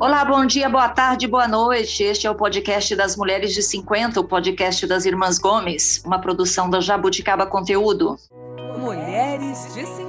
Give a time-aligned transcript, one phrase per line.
[0.00, 2.04] Olá, bom dia, boa tarde, boa noite.
[2.04, 6.70] Este é o podcast das Mulheres de 50, o podcast das Irmãs Gomes, uma produção
[6.70, 8.16] da Jabuticaba Conteúdo.
[8.78, 10.07] Mulheres de 50.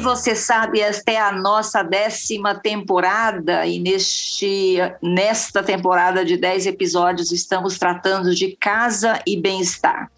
[0.00, 7.30] Você sabe, esta é a nossa décima temporada, e neste, nesta temporada de dez episódios
[7.30, 10.10] estamos tratando de casa e bem-estar.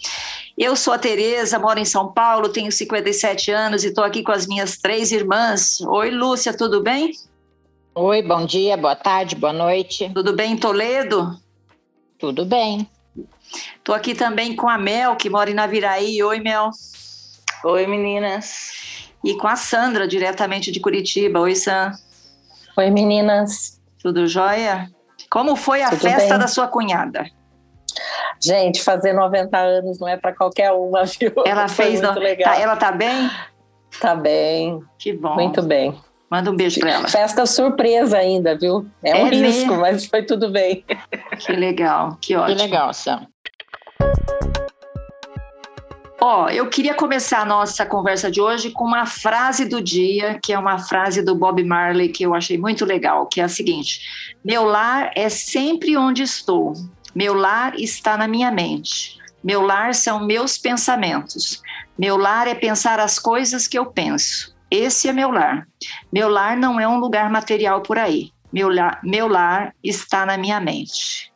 [0.56, 4.30] Eu sou a Tereza, moro em São Paulo, tenho 57 anos e estou aqui com
[4.30, 5.80] as minhas três irmãs.
[5.80, 7.12] Oi, Lúcia, tudo bem?
[7.94, 10.10] Oi, bom dia, boa tarde, boa noite.
[10.14, 11.36] Tudo bem em Toledo?
[12.18, 12.88] Tudo bem.
[13.76, 16.22] Estou aqui também com a Mel, que mora em Naviraí.
[16.22, 16.70] Oi, Mel.
[17.64, 18.71] Oi, meninas
[19.24, 21.40] e com a Sandra, diretamente de Curitiba.
[21.40, 21.92] Oi, Sam.
[22.76, 23.80] Oi, meninas.
[24.02, 24.90] Tudo jóia?
[25.30, 26.38] Como foi a Tudo festa bem?
[26.38, 27.24] da sua cunhada?
[28.42, 31.32] Gente, fazer 90 anos não é para qualquer uma, viu?
[31.46, 32.00] Ela fez.
[32.00, 32.20] Muito no...
[32.20, 32.52] legal.
[32.52, 33.30] Tá, ela tá bem?
[34.00, 34.80] Tá bem.
[34.98, 35.34] Que bom.
[35.34, 35.94] Muito bem.
[36.30, 37.08] Manda um beijo para ela.
[37.08, 38.86] Festa surpresa ainda, viu?
[39.02, 39.80] É um é risco, mesmo?
[39.82, 40.82] mas foi tudo bem.
[41.38, 42.56] Que legal, que ótimo.
[42.56, 43.26] Que legal, Sam.
[46.24, 50.38] Ó, oh, eu queria começar a nossa conversa de hoje com uma frase do dia,
[50.40, 53.48] que é uma frase do Bob Marley que eu achei muito legal, que é a
[53.48, 54.00] seguinte:
[54.44, 56.74] Meu lar é sempre onde estou.
[57.12, 59.18] Meu lar está na minha mente.
[59.42, 61.60] Meu lar são meus pensamentos.
[61.98, 64.54] Meu lar é pensar as coisas que eu penso.
[64.70, 65.66] Esse é meu lar.
[66.12, 68.30] Meu lar não é um lugar material por aí.
[68.52, 71.31] Meu lar, meu lar está na minha mente.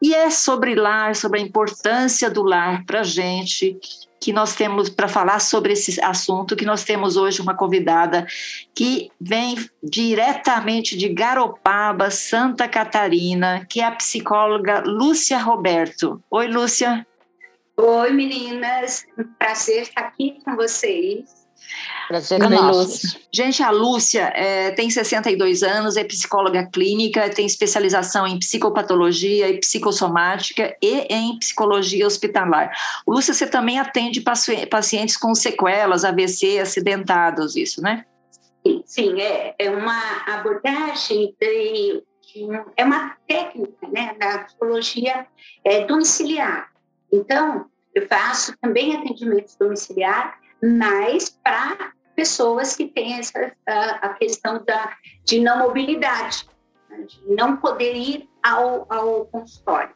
[0.00, 3.76] E é sobre lar, sobre a importância do lar para a gente,
[4.20, 8.26] que nós temos para falar sobre esse assunto, que nós temos hoje uma convidada
[8.74, 16.22] que vem diretamente de Garopaba, Santa Catarina, que é a psicóloga Lúcia Roberto.
[16.30, 17.06] Oi, Lúcia.
[17.76, 19.06] Oi, meninas.
[19.38, 21.37] Prazer estar aqui com vocês.
[22.08, 23.18] Prazer é nosso.
[23.32, 29.60] Gente, a Lúcia é, tem 62 anos, é psicóloga clínica, tem especialização em psicopatologia e
[29.60, 32.72] psicossomática e em psicologia hospitalar.
[33.06, 34.22] Lúcia, você também atende
[34.70, 38.04] pacientes com sequelas, AVC, acidentados, isso, né?
[38.84, 42.46] Sim, é, é uma abordagem de, de,
[42.76, 45.26] é uma técnica né, da psicologia
[45.64, 46.70] é, domiciliar.
[47.12, 54.92] Então, eu faço também atendimentos domiciliar mas para pessoas que têm essa, a, questão da,
[55.24, 56.46] de não mobilidade,
[56.90, 59.94] né, de não poder ir ao, ao consultório.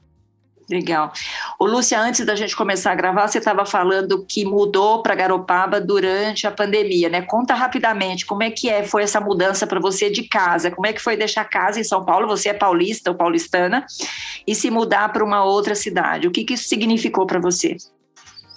[0.71, 1.13] Legal.
[1.59, 5.81] O Lúcia, antes da gente começar a gravar, você estava falando que mudou para Garopaba
[5.81, 7.23] durante a pandemia, né?
[7.23, 10.93] Conta rapidamente como é que é, foi essa mudança para você de casa, como é
[10.93, 13.85] que foi deixar casa em São Paulo, você é paulista ou paulistana,
[14.47, 16.29] e se mudar para uma outra cidade.
[16.29, 17.77] O que, que isso significou para você?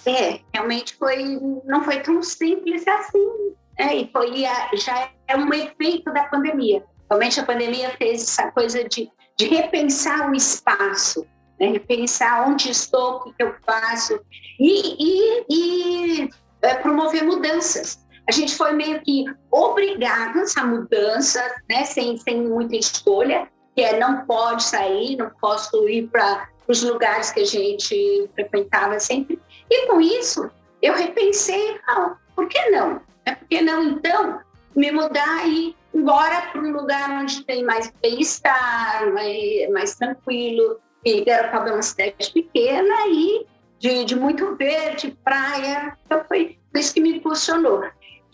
[0.06, 3.54] É, realmente foi, não foi tão simples assim.
[3.78, 4.44] É, e foi,
[4.74, 6.82] já é um efeito da pandemia.
[7.10, 11.26] Realmente a pandemia fez essa coisa de, de repensar o espaço,
[11.60, 11.68] né?
[11.68, 14.18] repensar onde estou, o que eu faço,
[14.58, 16.30] e, e, e
[16.62, 18.04] é, promover mudanças.
[18.28, 21.84] A gente foi meio que obrigados a mudança, né?
[21.84, 27.30] sem, sem muita escolha, que é não pode sair, não posso ir para os lugares
[27.30, 29.38] que a gente frequentava sempre.
[29.70, 30.50] E com isso,
[30.80, 33.00] eu repensei, ah, por que não?
[33.24, 34.40] É por que não, então,
[34.74, 40.78] me mudar e ir embora para um lugar onde tem mais bem-estar, mais, mais tranquilo,
[41.04, 43.46] e Garopaba é uma cidade pequena e
[43.78, 47.82] de, de muito verde, praia, então foi isso que me impulsionou.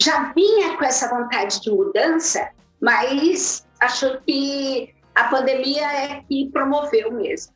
[0.00, 2.50] Já vinha com essa vontade de mudança,
[2.80, 7.54] mas acho que a pandemia é que promoveu mesmo.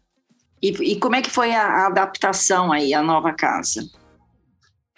[0.62, 3.88] E, e como é que foi a, a, adaptação aí, à nova casa?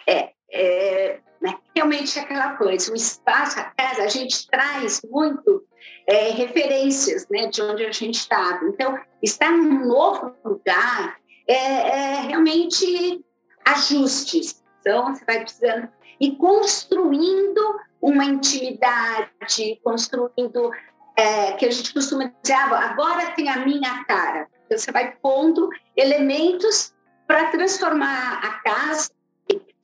[0.07, 5.63] É, é né, realmente aquela coisa, o espaço, a casa, a gente traz muito
[6.07, 8.65] é, referências né, de onde a gente estava.
[8.65, 11.17] Então, estar num novo lugar
[11.47, 13.23] é, é realmente
[13.65, 14.63] ajustes.
[14.79, 15.89] Então, você vai precisando
[16.19, 20.71] e construindo uma intimidade, construindo,
[21.15, 24.47] é, que a gente costuma dizer, ah, agora tem a minha cara.
[24.69, 26.93] Você vai pondo elementos
[27.27, 29.09] para transformar a casa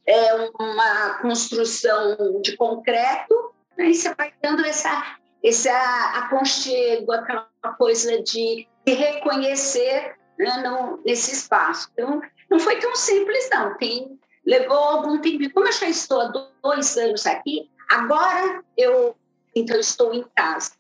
[0.08, 3.90] é uma construção de concreto, né?
[3.90, 7.48] e você vai dando essa, esse aconchego, aquela
[7.78, 10.64] coisa de reconhecer né,
[11.04, 11.90] nesse espaço.
[11.94, 13.76] Então, não foi tão simples, não.
[13.78, 15.52] Tem, levou algum tempo.
[15.54, 16.32] Como eu já estou há
[16.64, 19.16] dois anos aqui, agora eu
[19.56, 20.74] então estou em casa.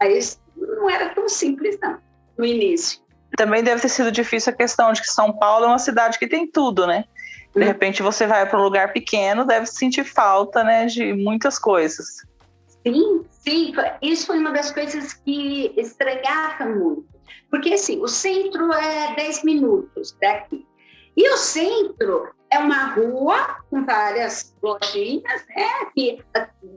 [0.00, 2.00] Mas não era tão simples, não,
[2.36, 3.00] no início.
[3.38, 6.26] Também deve ter sido difícil a questão de que São Paulo é uma cidade que
[6.26, 7.04] tem tudo, né?
[7.54, 12.26] De repente você vai para um lugar pequeno, deve sentir falta, né, de muitas coisas.
[12.86, 17.06] Sim, sim, isso foi uma das coisas que estranhava muito.
[17.50, 20.66] Porque, assim, o centro é 10 minutos daqui.
[21.16, 26.22] E o centro é uma rua com várias lojinhas, né, que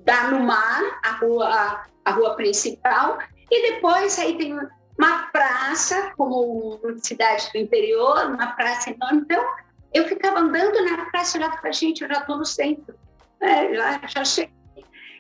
[0.06, 3.18] dá no mar, a rua, a rua principal,
[3.50, 4.58] e depois aí tem
[5.02, 9.22] uma praça, como cidade do interior, uma praça enorme.
[9.22, 9.44] Então,
[9.92, 12.94] eu ficava andando na praça e olhava para gente, eu já estou no centro,
[13.40, 14.54] é, já, já cheguei.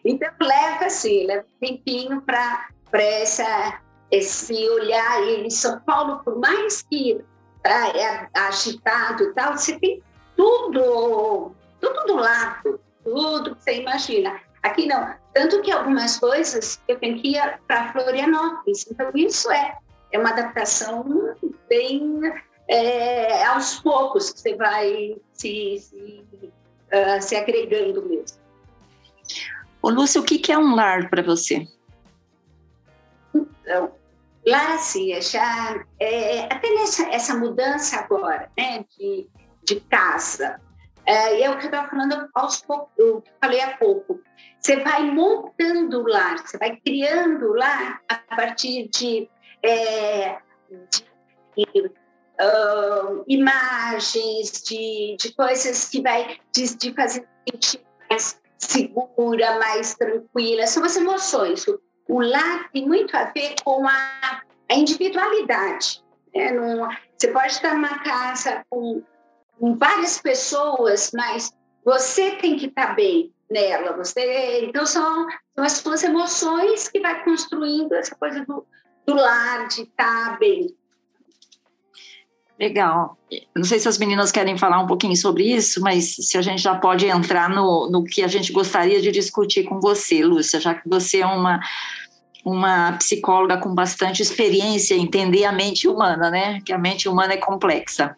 [0.05, 2.67] Então, leva assim, leva um tempinho para
[4.11, 5.23] esse olhar.
[5.23, 7.19] E em São Paulo, por mais que
[7.63, 10.03] tá, é agitado e tal, você tem
[10.35, 14.39] tudo, tudo do lado, tudo que você imagina.
[14.61, 15.20] Aqui não.
[15.33, 18.85] Tanto que algumas coisas eu tenho que ir para Florianópolis.
[18.89, 19.77] Então, isso é,
[20.11, 21.35] é uma adaptação
[21.69, 22.21] bem
[22.67, 26.25] é, aos poucos que você vai se, se,
[26.91, 28.37] uh, se agregando mesmo.
[29.81, 31.67] Ô, Lúcia, o que, que é um lar para você?
[33.33, 33.91] Então,
[34.45, 39.27] lá, assim, já, é, até nessa essa mudança agora, né, de,
[39.63, 40.61] de casa,
[41.05, 44.19] é, é o que eu estava falando aos poucos, eu falei há pouco.
[44.61, 49.27] Você vai montando o lar, você vai criando o lar a partir de,
[49.63, 50.37] é,
[51.57, 51.91] de
[52.39, 60.67] uh, imagens, de, de coisas que vai de, de fazer sentir mais segura, mais tranquila.
[60.67, 61.65] São as emoções.
[62.07, 66.03] O lar tem muito a ver com a, a individualidade.
[66.35, 66.51] Né?
[66.51, 66.87] Num,
[67.17, 69.01] você pode estar numa casa com,
[69.59, 71.51] com várias pessoas, mas
[71.83, 73.95] você tem que estar bem nela.
[73.97, 78.65] Você, então são, são as suas emoções que vai construindo essa coisa do,
[79.05, 80.75] do lar, de estar bem.
[82.59, 83.17] Legal.
[83.55, 86.61] Não sei se as meninas querem falar um pouquinho sobre isso, mas se a gente
[86.61, 90.75] já pode entrar no, no que a gente gostaria de discutir com você, Lúcia, já
[90.75, 91.59] que você é uma,
[92.45, 96.61] uma psicóloga com bastante experiência em entender a mente humana, né?
[96.63, 98.15] Que a mente humana é complexa.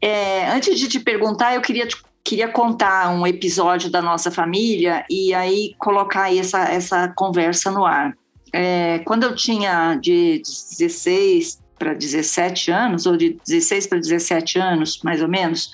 [0.00, 5.04] É, antes de te perguntar, eu queria te queria contar um episódio da nossa família
[5.10, 8.16] e aí colocar essa, essa conversa no ar.
[8.52, 15.00] É, quando eu tinha de 16 para 17 anos, ou de 16 para 17 anos,
[15.02, 15.70] mais ou menos.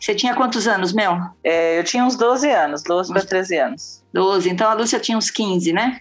[0.00, 1.18] Você tinha quantos anos, Mel?
[1.44, 4.02] É, eu tinha uns 12 anos, 12 para 13 anos.
[4.12, 6.00] 12, então a Lúcia tinha uns 15, né?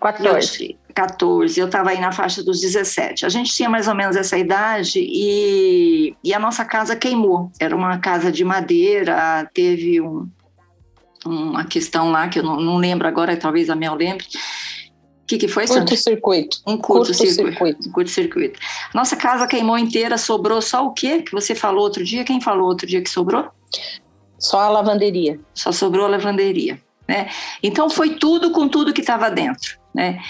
[0.00, 0.76] 14.
[0.94, 3.26] Eu, 14, eu estava aí na faixa dos 17.
[3.26, 7.50] A gente tinha mais ou menos essa idade e, e a nossa casa queimou.
[7.58, 10.28] Era uma casa de madeira, teve um,
[11.26, 14.26] uma questão lá que eu não, não lembro agora, talvez a Mel lembre,
[15.24, 16.58] o que, que foi, Curto-circuito.
[16.66, 17.58] Um curto-circuito.
[17.58, 18.60] Curto um curto-circuito.
[18.94, 22.24] Nossa casa queimou inteira, sobrou só o quê que você falou outro dia?
[22.24, 23.48] Quem falou outro dia que sobrou?
[24.38, 25.40] Só a lavanderia.
[25.54, 26.78] Só sobrou a lavanderia.
[27.08, 27.30] Né?
[27.62, 29.78] Então foi tudo com tudo que estava dentro.
[29.94, 30.20] Né?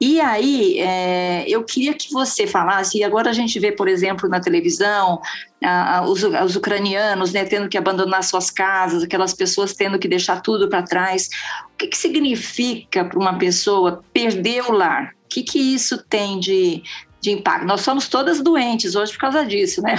[0.00, 4.28] E aí, é, eu queria que você falasse, e agora a gente vê, por exemplo,
[4.28, 5.20] na televisão,
[5.62, 10.08] a, a, os, os, ucranianos né, tendo que abandonar suas casas, aquelas pessoas tendo que
[10.08, 11.28] deixar tudo para trás.
[11.72, 15.14] O que, que significa para uma pessoa perder o lar?
[15.24, 16.82] O que, que isso tem de,
[17.20, 17.66] de impacto?
[17.66, 19.94] Nós somos todas doentes hoje por causa disso, né?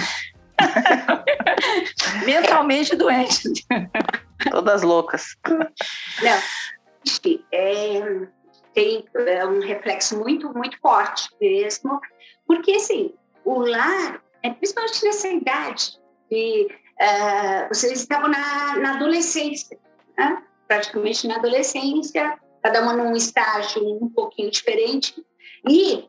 [2.25, 3.65] Mentalmente doentes.
[4.51, 5.35] Todas loucas.
[6.21, 6.39] Não,
[7.51, 8.27] é,
[8.75, 11.99] tem é, um reflexo muito, muito forte mesmo,
[12.45, 13.13] porque, assim,
[13.43, 16.67] o lar, é, principalmente nessa idade, que
[17.01, 19.79] uh, vocês estavam na, na adolescência,
[20.17, 20.43] né?
[20.67, 25.15] praticamente na adolescência, cada uma num estágio um pouquinho diferente,
[25.67, 26.07] e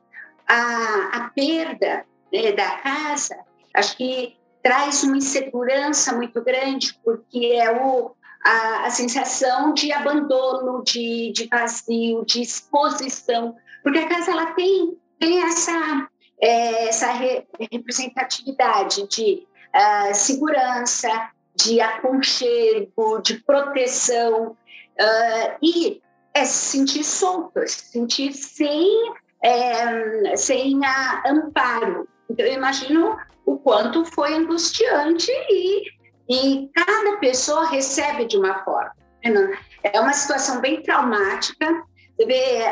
[0.49, 3.39] a, a perda né, da casa,
[3.75, 8.16] acho que traz uma insegurança muito grande, porque é o,
[8.47, 14.97] a, a sensação de abandono, de, de vazio, de exposição, porque a casa ela tem,
[15.19, 16.09] tem essa,
[16.41, 26.01] é, essa re, representatividade de uh, segurança, de aconchego, de proteção, uh, e
[26.33, 29.13] é se sentir solto, é se sentir sem,
[29.43, 32.07] é, sem a, amparo.
[32.31, 35.96] Então, eu imagino o quanto foi angustiante e
[36.29, 38.93] e cada pessoa recebe de uma forma.
[39.25, 39.59] Né?
[39.83, 41.85] É uma situação bem traumática.
[42.17, 42.65] Você vê,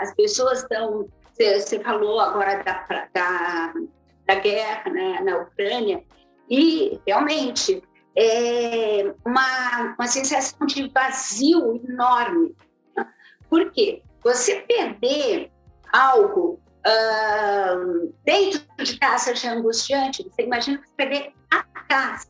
[0.00, 1.08] as pessoas estão.
[1.34, 3.74] Você, falou agora da, da,
[4.26, 6.02] da guerra né, na Ucrânia,
[6.48, 7.82] e realmente
[8.16, 12.56] é uma, uma sensação de vazio enorme.
[13.50, 14.02] Por quê?
[14.24, 15.52] Você perder
[15.92, 22.26] algo uh, dentro de casa já é angustiante, você imagina você perder a casa,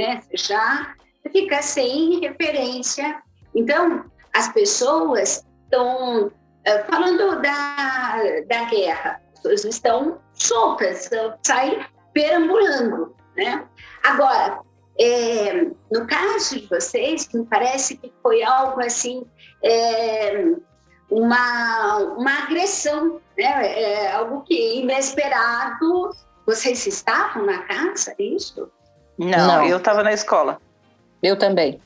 [0.00, 0.22] né?
[0.34, 0.94] Já
[1.30, 3.22] fica sem referência.
[3.54, 8.16] Então, as pessoas estão uh, falando da,
[8.48, 11.10] da guerra, as pessoas estão soltas,
[11.44, 13.64] saem perambulando, né?
[14.04, 14.60] Agora,
[14.98, 19.24] é, no caso de vocês, me parece que foi algo assim,
[19.62, 20.44] é,
[21.10, 23.80] uma, uma agressão, né?
[23.82, 26.10] É, algo que inesperado.
[26.46, 28.68] Vocês estavam na casa, é isso?
[29.20, 29.66] Não, Não.
[29.66, 30.58] eu estava na escola.
[31.22, 31.78] Eu também.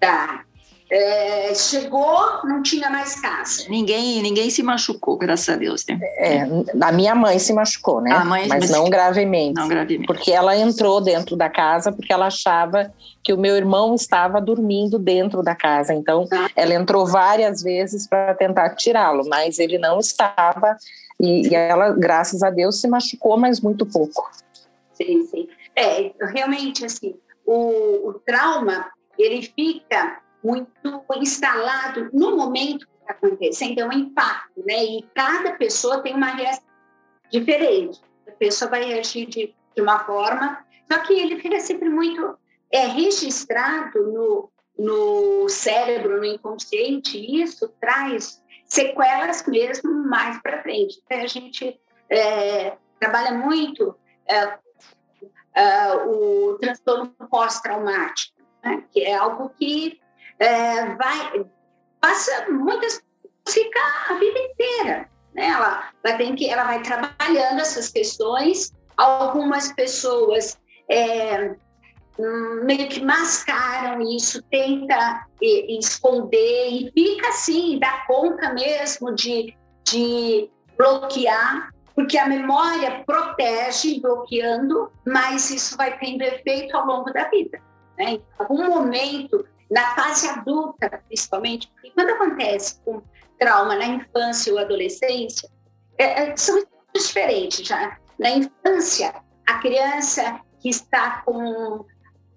[0.00, 0.44] Tá.
[0.92, 3.62] É, chegou, não tinha mais casa.
[3.68, 5.86] Ninguém, ninguém se machucou, graças a Deus.
[5.86, 6.00] Né?
[6.16, 6.42] É,
[6.80, 8.10] a minha mãe se machucou, né?
[8.24, 9.54] Mãe, mas, mas não gravemente.
[9.54, 10.06] Não gravemente.
[10.08, 12.92] Porque ela entrou dentro da casa porque ela achava
[13.22, 15.94] que o meu irmão estava dormindo dentro da casa.
[15.94, 16.48] Então, ah.
[16.56, 20.76] ela entrou várias vezes para tentar tirá-lo, mas ele não estava.
[21.20, 24.28] E, e ela, graças a Deus, se machucou, mas muito pouco.
[24.94, 25.48] Sim, sim.
[25.76, 33.78] É, realmente, assim, o, o trauma, ele fica muito instalado no momento que está acontecendo,
[33.80, 34.84] é um impacto, né?
[34.84, 36.64] E cada pessoa tem uma reação
[37.30, 38.00] diferente.
[38.26, 42.38] A pessoa vai reagir de, de uma forma, só que ele fica sempre muito
[42.70, 51.00] é, registrado no, no cérebro, no inconsciente, e isso traz sequelas mesmo mais para frente.
[51.04, 53.96] Então, a gente é, trabalha muito
[54.26, 54.58] é,
[55.54, 58.84] é, o transtorno pós-traumático, né?
[58.92, 60.00] que é algo que
[60.38, 61.44] é, vai,
[62.00, 63.02] passa muitas
[63.48, 65.08] fica a vida inteira.
[65.34, 65.48] Né?
[65.48, 68.72] Ela, vai ter que, ela vai trabalhando essas questões.
[68.96, 71.54] Algumas pessoas é,
[72.64, 81.70] meio que mascaram isso, tenta esconder e fica assim, dá conta mesmo de, de bloquear,
[81.94, 87.60] porque a memória protege bloqueando, mas isso vai tendo efeito ao longo da vida.
[87.98, 88.12] Né?
[88.12, 93.00] Em algum momento na fase adulta, principalmente, quando acontece com
[93.38, 95.48] trauma na infância ou adolescência,
[95.96, 96.62] é, é, são
[96.94, 97.96] diferentes já.
[98.18, 99.14] Na infância,
[99.46, 101.86] a criança que está com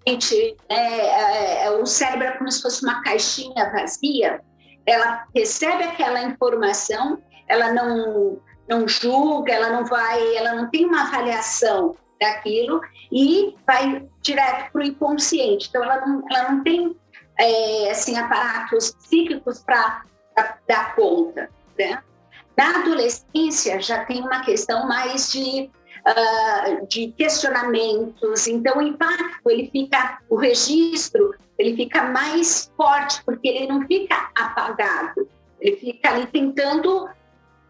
[0.06, 4.40] gente, é, é, é, o cérebro é como se fosse uma caixinha vazia,
[4.86, 11.02] ela recebe aquela informação, ela não não julga, ela não vai, ela não tem uma
[11.02, 12.80] avaliação daquilo
[13.12, 15.68] e vai direto para o inconsciente.
[15.68, 16.96] Então ela não, ela não tem
[17.38, 20.04] é, assim, aparatos psíquicos para
[20.66, 21.50] dar conta.
[21.78, 22.02] Né?
[22.56, 25.70] Na adolescência já tem uma questão mais de,
[26.06, 33.48] uh, de questionamentos, então o impacto, ele fica, o registro, ele fica mais forte, porque
[33.48, 35.28] ele não fica apagado,
[35.60, 37.08] ele fica ali tentando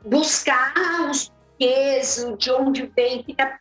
[0.04, 0.74] buscar
[1.10, 3.58] os porquês, de onde vem, fica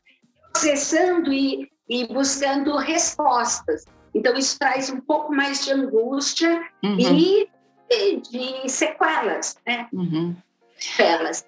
[0.52, 3.86] processando e, e buscando respostas.
[4.14, 6.98] Então, isso traz um pouco mais de angústia uhum.
[7.00, 7.50] e
[8.22, 9.88] de sequelas, né?
[9.92, 10.36] Uhum.
[10.78, 11.46] Sequelas.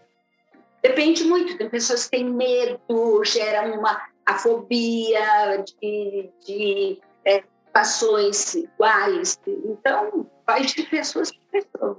[0.82, 8.56] Depende muito, tem pessoas que têm medo, gera uma a fobia de, de é, situações
[8.56, 9.40] iguais.
[9.48, 11.98] Então, vai de pessoas para pessoas.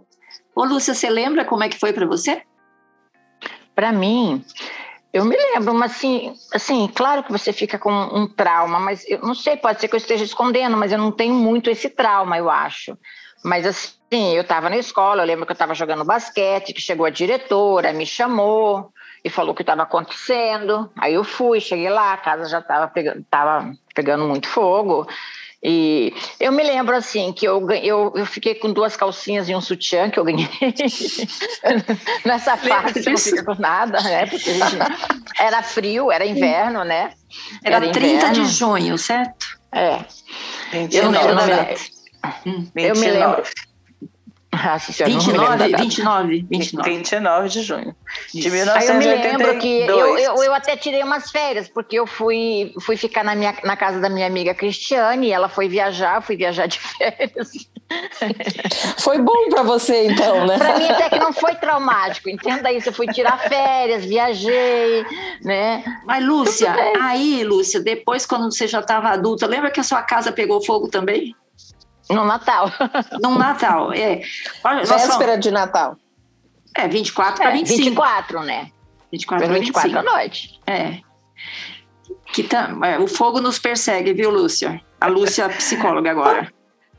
[0.55, 2.43] Ô, Lúcia, você lembra como é que foi para você?
[3.76, 4.42] Para mim,
[5.12, 9.21] eu me lembro, mas assim, assim, claro que você fica com um trauma, mas eu
[9.21, 12.38] não sei, pode ser que eu esteja escondendo, mas eu não tenho muito esse trauma,
[12.38, 12.97] eu acho.
[13.45, 17.04] Mas assim, eu estava na escola, eu lembro que eu estava jogando basquete, que chegou
[17.04, 18.90] a diretora, me chamou
[19.23, 20.90] e falou o que estava acontecendo.
[20.99, 25.06] Aí eu fui, cheguei lá, a casa já estava pegando, tava pegando muito fogo.
[25.69, 29.61] E eu me lembro assim que eu, eu, eu fiquei com duas calcinhas e um
[29.61, 30.49] sutiã que eu ganhei
[32.25, 34.27] nessa fase, não fica com nada, né?
[34.27, 34.49] Porque
[35.37, 37.11] era frio, era inverno, né?
[37.65, 38.33] Era, era 30 inverno.
[38.33, 39.45] de junho, certo?
[39.73, 40.05] É.
[40.71, 41.47] 29, eu, eu, não
[42.73, 43.43] me, eu me lembro.
[44.59, 46.91] Ah, senhora, 29, 29, 29.
[46.91, 47.95] 29 de junho
[48.33, 48.77] de 1982.
[48.77, 52.73] Aí eu me lembro que eu, eu, eu, até tirei umas férias, porque eu fui,
[52.81, 56.37] fui ficar na, minha, na casa da minha amiga Cristiane, e ela foi viajar, fui
[56.37, 57.51] viajar de férias.
[58.99, 60.59] Foi bom para você, então, né?
[60.59, 65.05] Para mim até que não foi traumático, entenda isso, eu fui tirar férias, viajei,
[65.45, 65.85] né?
[66.05, 70.33] Mas, Lúcia, aí, Lúcia, depois quando você já estava adulta, lembra que a sua casa
[70.33, 71.33] pegou fogo também?
[72.11, 72.71] No Natal.
[73.21, 74.23] No Natal, é.
[74.65, 75.97] Olha, Véspera de Natal.
[76.77, 77.83] É, 24 para é, 25.
[77.83, 78.71] 24, né?
[79.11, 80.61] 24 para 24 à noite.
[80.67, 81.01] É.
[82.33, 84.81] Que tá, é, o fogo nos persegue, viu, Lúcia?
[85.01, 86.53] A Lúcia é psicóloga agora.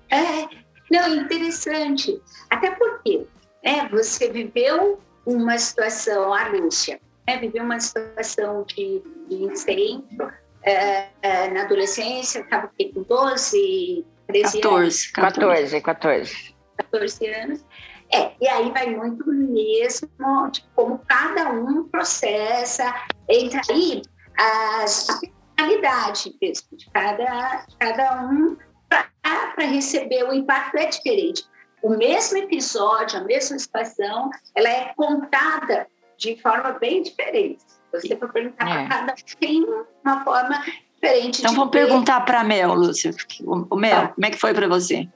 [0.09, 0.47] É,
[0.89, 2.17] não, interessante.
[2.49, 3.27] Até porque
[3.61, 6.97] é, você viveu uma situação, a Lúcia,
[7.27, 10.31] né, viveu uma situação de, de incêndio
[10.63, 15.07] é, é, na adolescência, estava com 12, 13 14, anos.
[15.11, 16.55] 14, 14.
[16.77, 17.65] 14 anos.
[18.13, 20.09] É, e aí vai muito mesmo
[20.51, 22.93] de como cada um processa,
[23.27, 24.01] entra aí
[24.37, 25.19] as, a
[25.57, 31.43] personalidade mesmo de cada, de cada um para receber o impacto é diferente.
[31.81, 37.63] O mesmo episódio, a mesma situação, ela é contada de forma bem diferente.
[37.91, 38.87] Você for perguntar É.
[38.87, 39.65] para cada um, tem
[40.03, 40.63] uma forma
[41.07, 41.39] diferente.
[41.39, 41.85] Então de vamos ver.
[41.85, 43.13] perguntar para a Mel, Lúcia.
[43.45, 45.07] O Mel, como é que foi para você?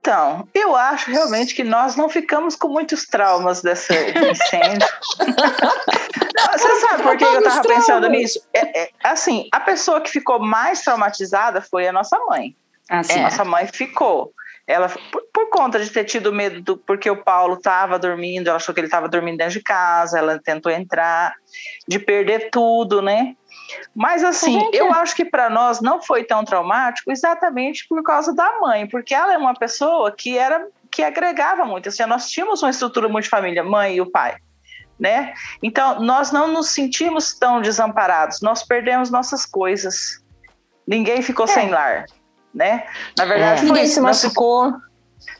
[0.00, 4.88] Então, eu acho realmente que nós não ficamos com muitos traumas desse incêndio.
[6.52, 8.40] Você sabe por que eu estava pensando nisso?
[8.52, 12.56] É, é, assim, a pessoa que ficou mais traumatizada foi a nossa mãe.
[12.90, 13.12] Ah, sim.
[13.12, 13.22] É.
[13.22, 14.32] Nossa mãe ficou.
[14.72, 18.56] Ela, por, por conta de ter tido medo do, porque o Paulo estava dormindo, ela
[18.56, 21.34] achou que ele estava dormindo dentro de casa, ela tentou entrar,
[21.86, 23.36] de perder tudo, né?
[23.94, 28.34] Mas assim, Gente, eu acho que para nós não foi tão traumático exatamente por causa
[28.34, 31.88] da mãe, porque ela é uma pessoa que era que agregava muito.
[31.88, 34.36] Assim, nós tínhamos uma estrutura muito de família, mãe e o pai,
[34.98, 35.34] né?
[35.62, 38.40] Então nós não nos sentimos tão desamparados.
[38.40, 40.22] Nós perdemos nossas coisas.
[40.86, 42.06] Ninguém ficou sem lar,
[42.54, 42.84] né?
[43.16, 43.56] Na verdade, É.
[43.58, 43.94] foi Ninguém isso.
[43.94, 44.74] se Nós machucou.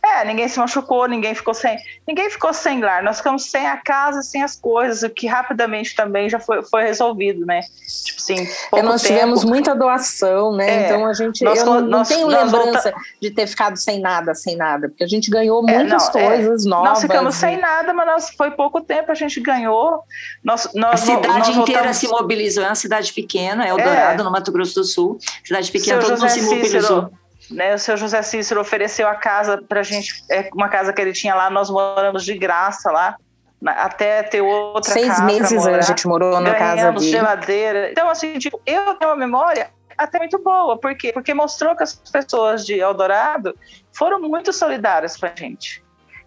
[0.02, 3.02] É, ninguém se machucou, ninguém ficou sem, ninguém ficou sem lar.
[3.02, 6.82] Nós ficamos sem a casa, sem as coisas, o que rapidamente também já foi, foi
[6.84, 7.60] resolvido, né?
[8.04, 9.14] Tipo assim, É, nós tempo.
[9.14, 10.68] tivemos muita doação, né?
[10.68, 10.86] É.
[10.86, 11.44] Então a gente.
[11.44, 14.56] Nós eu não, co- não nós- tenho nós lembrança de ter ficado sem nada, sem
[14.56, 16.26] nada, porque a gente ganhou É, muitas não, é.
[16.28, 16.88] coisas novas.
[16.90, 20.02] Nós ficamos e- sem nada, mas nós, foi pouco tempo, a gente ganhou.
[20.42, 22.64] Nós, A nós, cidade nós inteira voltamos- se mobilizou.
[22.64, 25.18] É uma cidade pequena, é Eldorado, no Mato Grosso do Sul.
[25.44, 26.80] Cidade pequena, Seu todo mundo José se mobilizou.
[26.80, 27.12] Cícero,
[27.52, 31.12] né, o seu José Cícero ofereceu a casa pra gente, é, uma casa que ele
[31.12, 33.16] tinha lá, nós moramos de graça lá,
[33.64, 35.78] até ter outra Seis casa pra meses morar.
[35.78, 37.10] a gente morou na casa dele.
[37.10, 37.90] geladeira.
[37.92, 40.76] Então, assim, tipo, eu tenho uma memória até muito boa.
[40.78, 41.12] Por quê?
[41.12, 43.56] Porque mostrou que as pessoas de Eldorado
[43.92, 45.82] foram muito solidárias com a gente.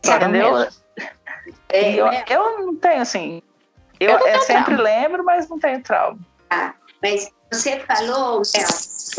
[0.05, 0.65] Entendeu?
[1.67, 2.23] É, eu, né?
[2.29, 3.41] eu não tenho, assim...
[3.99, 4.83] Eu, Eu não é, tenho sempre trauma.
[4.83, 6.19] lembro, mas não tenho trauma.
[7.01, 8.67] Mas você falou, Bel,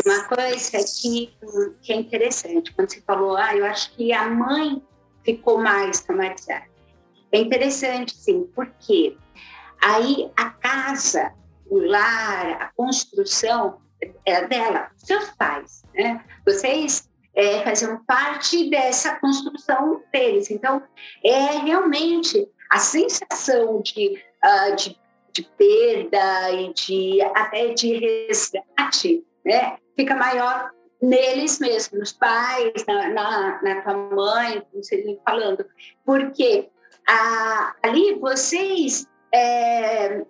[0.07, 1.33] uma coisa que,
[1.81, 2.73] que é interessante.
[2.73, 4.81] Quando você falou, ah, eu acho que a mãe
[5.23, 6.65] ficou mais traumatizada.
[7.31, 9.17] É interessante, sim, porque
[9.83, 11.33] aí a casa,
[11.69, 13.81] o lar, a construção
[14.25, 16.23] é dela, seus pais, né?
[16.45, 20.49] Vocês é, faziam parte dessa construção deles.
[20.49, 20.81] Então,
[21.23, 24.97] é realmente a sensação de, ah, de
[25.37, 33.09] de perda e de até de resgate, né, fica maior neles mesmos, nos pais, na,
[33.09, 35.65] na, na tua mãe, como você vem falando,
[36.05, 36.69] porque
[37.07, 40.25] a, ali vocês é,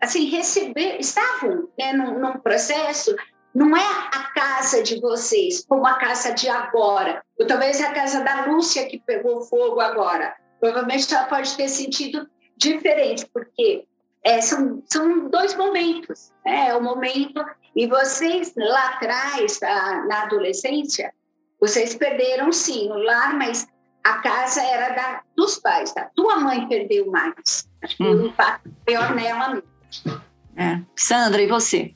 [0.00, 3.14] assim receber estavam né, num, num processo
[3.54, 8.22] não é a casa de vocês como a casa de agora, ou talvez a casa
[8.22, 10.34] da Lúcia que pegou fogo agora.
[10.58, 13.84] Provavelmente ela pode ter sentido diferente, porque
[14.24, 16.32] é, são, são dois momentos.
[16.46, 16.68] Né?
[16.68, 17.44] É o momento.
[17.74, 21.12] E vocês, lá atrás, a- na adolescência,
[21.60, 23.66] vocês perderam sim o lar, mas
[24.04, 25.94] a casa era da, dos pais.
[25.94, 27.66] Da tua mãe perdeu mais.
[27.82, 28.22] Acho que Hum.
[28.22, 30.22] o impacto maior nela mesmo.
[30.56, 30.80] É.
[30.96, 31.94] Sandra, e você?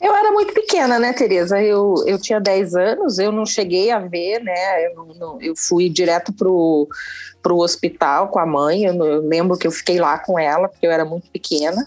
[0.00, 1.62] Eu era muito pequena, né, Tereza?
[1.62, 4.86] Eu, eu tinha 10 anos, eu não cheguei a ver, né?
[4.88, 6.86] Eu, não- eu fui direto pro,
[7.40, 8.84] pro hospital com a mãe.
[8.84, 11.86] Eu, eu lembro que eu fiquei lá com ela, porque eu era muito pequena.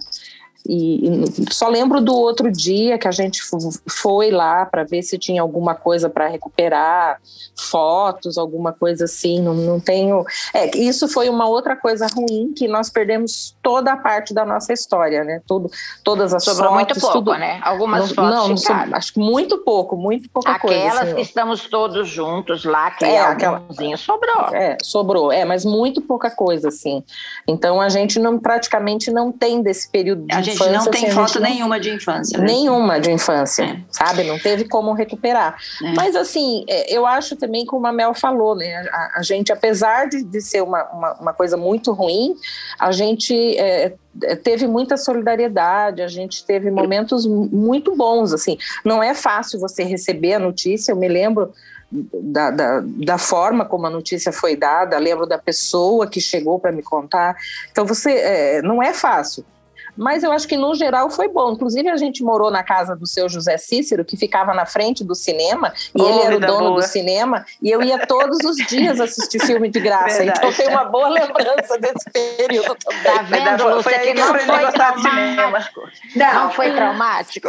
[0.68, 3.58] E, e só lembro do outro dia que a gente fo-
[3.90, 7.20] foi lá para ver se tinha alguma coisa para recuperar,
[7.56, 9.42] fotos, alguma coisa assim.
[9.42, 10.24] Não, não tenho.
[10.54, 14.74] É, isso foi uma outra coisa ruim que nós perdemos toda a parte da nossa
[14.74, 15.42] história, né?
[15.48, 15.70] Tudo,
[16.04, 17.38] todas as Sobrou muito fotos, pouco, tudo.
[17.38, 17.60] né?
[17.64, 21.02] Algumas Não, fotos não, não sobrou- acho que muito pouco, muito pouca Aquelas coisa.
[21.04, 23.64] assim, que estamos todos juntos lá, que É, aquela-
[23.98, 24.56] sobrou.
[24.56, 27.04] É, sobrou, é, mas muito pouca coisa, assim.
[27.48, 30.72] Então a gente não praticamente não tem desse período de A gente infância.
[30.86, 32.38] não tem assim, foto não- nenhuma de infância.
[32.40, 32.46] Né?
[32.46, 33.78] Nenhuma de infância, É.
[33.92, 34.24] sabe?
[34.24, 35.58] Não teve como recuperar.
[35.84, 35.94] É.
[35.94, 38.76] Mas assim, é, eu acho também, como a Mel falou, né?
[38.92, 42.36] A, a gente, apesar de, de ser uma, uma, uma coisa muito ruim,
[42.80, 43.94] a gente é,
[44.24, 48.58] é, teve muita solidariedade, a gente teve momentos mu- muito bons, assim.
[48.84, 51.52] Não é fácil você receber a notícia, eu me lembro
[51.90, 56.72] da, da, da forma como a notícia foi dada, lembro da pessoa que chegou para
[56.72, 57.36] me contar.
[57.72, 59.46] Então você é, não é fácil.
[59.98, 61.52] Mas eu acho que no geral foi bom.
[61.54, 65.16] Inclusive, a gente morou na casa do seu José Cícero, que ficava na frente do
[65.16, 66.76] cinema, e Oh, ele era o dono boa.
[66.82, 70.18] do cinema, e eu ia todos os dias assistir filme de graça.
[70.20, 70.38] Verdade.
[70.40, 73.04] Então eu tenho uma boa lembrança desse período também.
[73.04, 75.36] Tá vendo, foi aí que não aprendi a foi gostar de cinema.
[75.36, 75.82] traumático.
[76.16, 77.48] Não, Não foi traumático?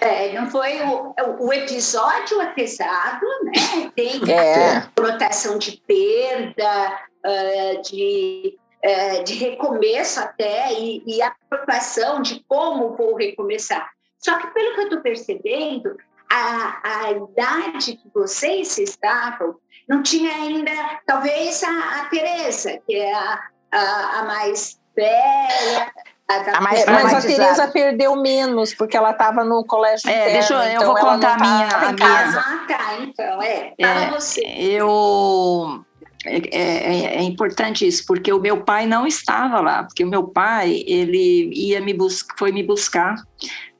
[0.00, 3.90] É, não foi o, o episódio é pesado, né?
[3.96, 4.82] Tem É.
[4.96, 12.94] conotação de perda, ah, de, eh, de recomeço até, e, e a preocupação de como
[12.96, 13.88] vou recomeçar.
[14.18, 15.96] Só que, pelo que eu estou percebendo,
[16.30, 19.56] a, a idade que vocês estavam
[19.88, 20.70] não tinha ainda,
[21.06, 23.40] talvez, a, a Tereza, que é a,
[23.72, 25.92] a, a mais velha.
[26.30, 26.60] A, É,
[26.90, 27.22] mas a.
[27.22, 30.98] Tereza perdeu menos, porque ela estava no colégio É, interno, deixa eu- eu então vou
[30.98, 32.38] ela contar a minha- a minha-.
[32.38, 33.72] Ah, tá, então, é.
[33.78, 34.42] É, Fala você.
[34.42, 35.82] Eu
[36.24, 40.24] é, é- é importante isso, porque o meu pai não estava lá, porque o meu
[40.24, 43.16] pai ele ia me bus foi me buscar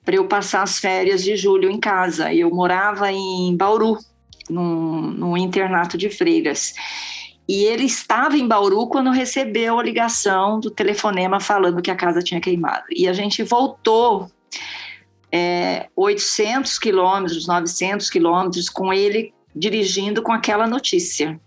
[0.04, 2.32] para eu passar as férias de julho em casa.
[2.32, 3.98] Eu morava em Bauru,
[4.48, 6.72] num internato de freiras.
[7.46, 12.22] E ele estava em Bauru quando recebeu a ligação do telefonema falando que a casa
[12.22, 12.84] tinha queimado.
[12.90, 14.30] E a gente voltou
[15.30, 21.38] é, 800 quilômetros, 900 quilômetros com ele dirigindo com aquela notícia.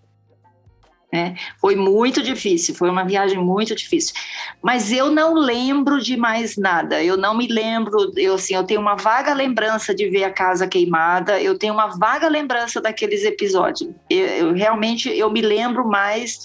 [1.11, 1.35] Né?
[1.59, 4.13] Foi muito difícil, foi uma viagem muito difícil.
[4.61, 7.03] Mas eu não lembro de mais nada.
[7.03, 10.67] Eu não me lembro, eu assim, eu tenho uma vaga lembrança de ver a casa
[10.67, 11.41] queimada.
[11.41, 13.89] Eu tenho uma vaga lembrança daqueles episódios.
[14.09, 16.39] Eu, eu realmente eu me lembro mais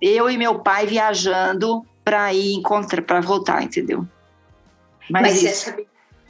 [0.00, 4.06] eu e meu pai viajando para ir encontrar, para voltar, entendeu?
[5.10, 5.70] Mas, Mas isso.
[5.70, 5.76] essa,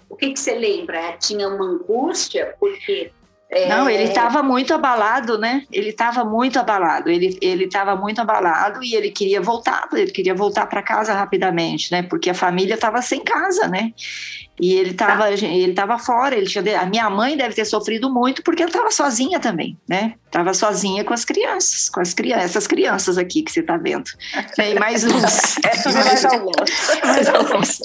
[0.09, 1.17] o que, que você lembra?
[1.19, 3.13] Tinha uma angústia, porque.
[3.49, 5.63] É, Não, ele estava muito abalado, né?
[5.73, 7.09] Ele estava muito abalado.
[7.09, 9.89] Ele ele estava muito abalado e ele queria voltar.
[9.93, 12.03] Ele queria voltar para casa rapidamente, né?
[12.03, 13.93] Porque a família estava sem casa, né?
[14.61, 16.35] E ele estava ele estava fora.
[16.35, 20.15] Ele tinha a minha mãe deve ter sofrido muito porque ela estava sozinha também, né?
[20.27, 24.11] Estava sozinha com as crianças, com as crianças, essas crianças aqui que você está vendo.
[24.59, 24.73] Né?
[24.73, 25.57] E mais uns,
[25.95, 26.71] mais algumas.
[27.05, 27.79] mais alguns.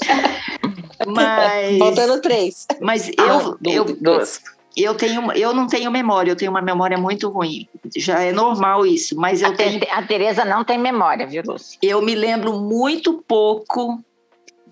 [1.06, 2.66] Mas, Faltando três.
[2.80, 4.40] mas Ah, eu, du- eu, duas.
[4.76, 7.68] Eu tenho, eu não tenho memória, eu tenho uma memória muito ruim.
[7.96, 11.42] Já é normal isso, mas eu A, tenho, Te- a Tereza não tem memória, viu,
[11.44, 11.78] Lúcia?
[11.82, 14.02] eu me lembro muito pouco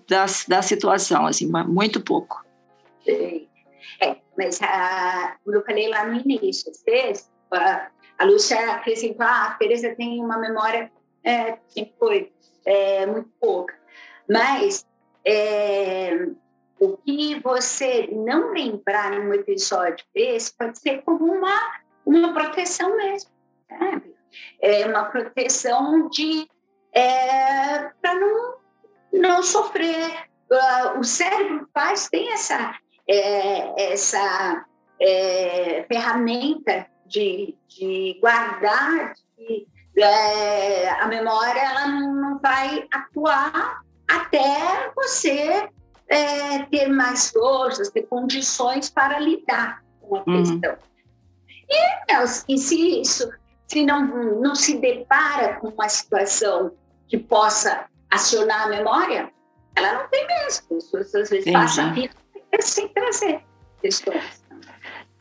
[0.07, 2.43] da, da situação, assim, muito pouco.
[3.07, 6.71] É, mas a, como eu falei lá no início,
[7.51, 7.87] a,
[8.17, 10.91] a Lúcia acrescentou, ah, a Tereza tem uma memória,
[11.23, 12.31] é, sempre foi,
[12.65, 13.73] é, muito pouca.
[14.29, 14.85] Mas
[15.25, 16.27] é,
[16.81, 23.29] o que você não lembrar num episódio desse pode ser como uma, uma proteção mesmo,
[23.69, 24.15] sabe?
[24.59, 26.49] É uma proteção de
[28.01, 28.55] para não,
[29.13, 30.27] não sofrer.
[30.51, 32.75] Ah, o cérebro faz, tem essa,
[33.07, 34.65] é, essa
[34.99, 39.67] é, ferramenta de, de guardar, de,
[39.97, 45.69] é, a memória ela não vai atuar até você
[46.11, 50.37] é, ter mais forças, ter condições para lidar com a Uhum.
[50.37, 50.75] questão.
[51.69, 53.31] E, é, e se isso
[53.71, 54.05] se não,
[54.41, 56.73] não se depara com uma situação
[57.07, 59.31] que possa acionar a memória,
[59.73, 60.75] ela não tem mesmo.
[60.75, 61.53] As pessoas às vezes Entendi.
[61.53, 62.13] passam a vida
[62.59, 63.41] sem trazer
[63.81, 64.43] questões.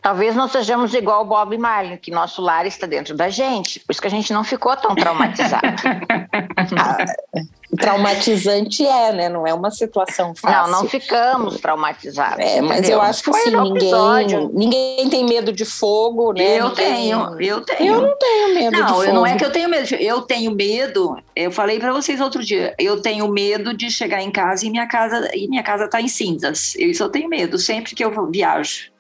[0.03, 3.92] Talvez não sejamos igual o Bob Marley, que nosso lar está dentro da gente, por
[3.92, 5.66] isso que a gente não ficou tão traumatizado.
[7.78, 9.28] Traumatizante é, né?
[9.28, 10.72] Não é uma situação fácil.
[10.72, 12.38] não, não ficamos traumatizados.
[12.44, 12.98] É, mas entendeu?
[12.98, 14.50] eu acho que assim, ninguém, episódio.
[14.52, 16.59] ninguém tem medo de fogo, né?
[16.61, 17.94] eu Ninguém- tenho, eu tenho.
[17.94, 19.12] Eu não tenho medo de Não, fogo.
[19.12, 19.94] não é que eu tenho medo.
[19.94, 21.16] Eu tenho medo.
[21.37, 22.74] Eu falei para vocês outro dia.
[22.78, 26.09] Eu tenho medo de chegar em casa e minha casa e minha casa tá em
[26.09, 26.74] cinzas.
[26.76, 28.90] Isso eu tenho medo sempre que eu viajo.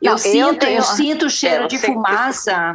[0.00, 2.74] Eu Não, eu sinto, eu, tenho- sinto o cheiro É, de você- fumaça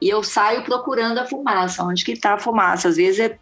[0.00, 1.84] e eu saio procurando a fumaça.
[1.84, 2.88] Onde que tá a fumaça?
[2.88, 3.38] Às vezes é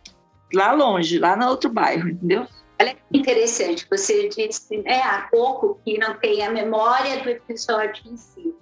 [0.52, 2.46] lá longe, lá no outro bairro, entendeu?
[2.80, 8.02] Olha que interessante, você disse né, há pouco que não tem a memória do episódio
[8.06, 8.54] em si.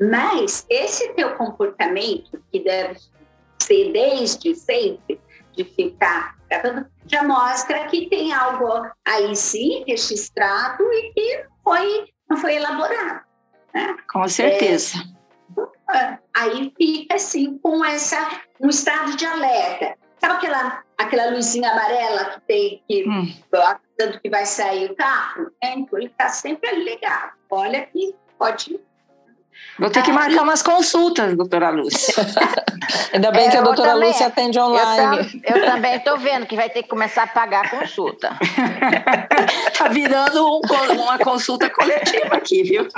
[0.00, 2.98] Mas esse teu comportamento, que deve
[3.58, 5.20] ser desde sempre,
[5.52, 12.36] de ficar gravando, já mostra que tem algo aí sim registrado e que foi, não
[12.36, 13.22] foi elaborado.
[14.10, 15.04] Com certeza.
[15.88, 19.98] Ah, Aí fica assim com essa um estado de alerta.
[20.20, 23.32] Sabe aquela, aquela luzinha amarela que tem que Hum.
[23.96, 25.50] tanto que vai sair o carro?
[25.62, 27.32] Então ele está sempre ali ligado.
[27.50, 28.80] Olha que pode.
[29.78, 32.14] Vou ter que marcar umas consultas, doutora Lúcia.
[33.12, 34.08] Ainda bem É, que a eu doutora também.
[34.08, 35.40] Lúcia atende Eu, online.
[35.42, 38.36] tam- eu também estou vendo que vai ter que começar a pagar a consulta.
[39.78, 40.60] Tá virando um
[41.00, 42.88] uma consulta coletiva aqui, viu?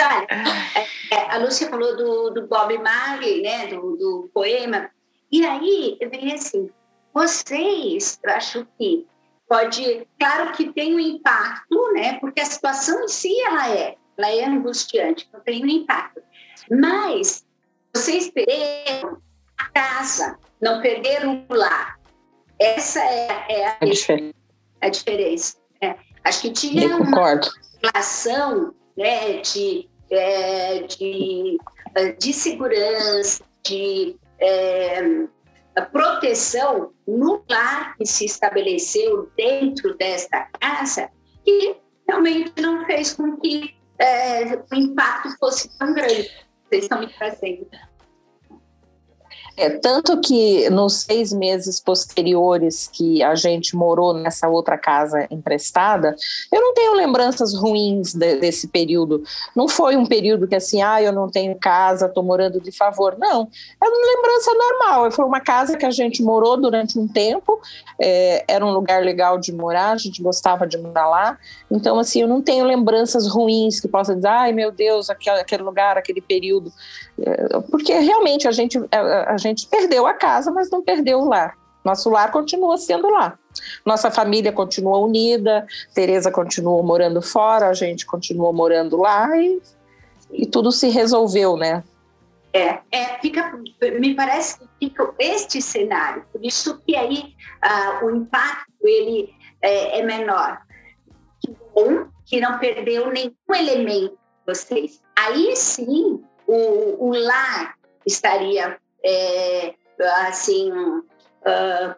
[0.00, 0.26] Olha,
[0.74, 4.90] é, é, a Lúcia falou do, do Bob Marley, né, do, do poema,
[5.30, 6.70] e aí eu assim,
[7.12, 9.06] vocês, eu acho que
[9.48, 14.30] pode, claro que tem um impacto, né, porque a situação em si ela é, ela
[14.30, 16.22] é angustiante, então tem um impacto,
[16.70, 17.44] mas
[17.94, 19.20] vocês perderam
[19.56, 21.98] a casa, não perderam o lar,
[22.60, 24.36] essa é, é a, É diferente.
[24.80, 25.56] a diferença.
[25.80, 25.96] né?
[26.24, 27.48] Acho que tinha Eu uma concordo.
[27.82, 31.58] relação né, de, é, de,
[32.18, 35.26] de segurança, de é,
[35.92, 41.10] proteção no lar que se estabeleceu dentro desta casa,
[41.44, 46.30] que realmente não fez com que é, o impacto fosse tão grande.
[46.68, 47.66] Vocês estão me trazendo.
[49.58, 56.14] É, tanto que nos seis meses posteriores que a gente morou nessa outra casa emprestada,
[56.52, 59.20] eu não tenho lembranças ruins de- desse período.
[59.56, 63.16] Não foi um período que assim, ah, eu não tenho casa, estou morando de favor.
[63.18, 63.48] Não,
[63.82, 65.10] é uma lembrança normal.
[65.10, 67.60] Foi uma casa que a gente morou durante um tempo,
[68.00, 71.38] é, era um lugar legal de morar, a gente gostava de morar lá.
[71.68, 75.62] Então, assim, eu não tenho lembranças ruins que possa dizer, ai meu Deus, aquele, aquele
[75.64, 76.72] lugar, aquele período.
[77.20, 81.28] É, Porque realmente a gente, a, a gente perdeu a casa, mas não perdeu o
[81.28, 81.56] lar.
[81.84, 83.38] Nosso lar continua sendo lá.
[83.84, 89.60] Nossa família continua unida, Tereza continuou morando fora, a gente continuou morando lá e,
[90.32, 91.82] e tudo se resolveu, né?
[92.52, 93.58] É, é, fica,
[94.00, 100.00] me parece que fica este cenário, por isso que aí ah, o impacto ele é,
[100.00, 100.60] é menor.
[101.40, 105.00] Que bom que não perdeu nenhum elemento vocês.
[105.16, 109.74] Aí sim o, o lar estaria é,
[110.28, 110.72] assim
[111.44, 111.94] é,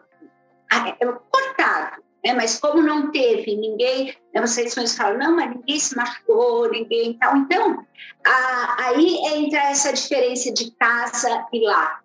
[1.29, 2.01] cortado.
[2.23, 2.33] Né?
[2.33, 7.13] Mas como não teve ninguém, né, vocês vão falar, não, mas ninguém se machucou, ninguém
[7.17, 7.35] tal.
[7.37, 7.85] Então,
[8.25, 11.99] ah, aí entra essa diferença de casa e lá.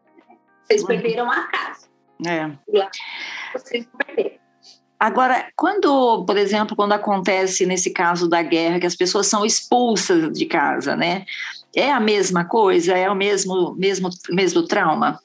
[0.65, 0.89] Vocês Uhum.
[0.89, 1.87] perderam a casa,
[2.27, 2.51] É.
[3.53, 4.47] vocês perderam.
[4.99, 10.33] Agora, quando, por exemplo, quando acontece nesse caso da guerra, que as pessoas são expulsas
[10.33, 11.27] de casa, né?
[11.77, 12.95] É a mesma coisa?
[12.95, 15.21] É o mesmo, mesmo, mesmo trauma?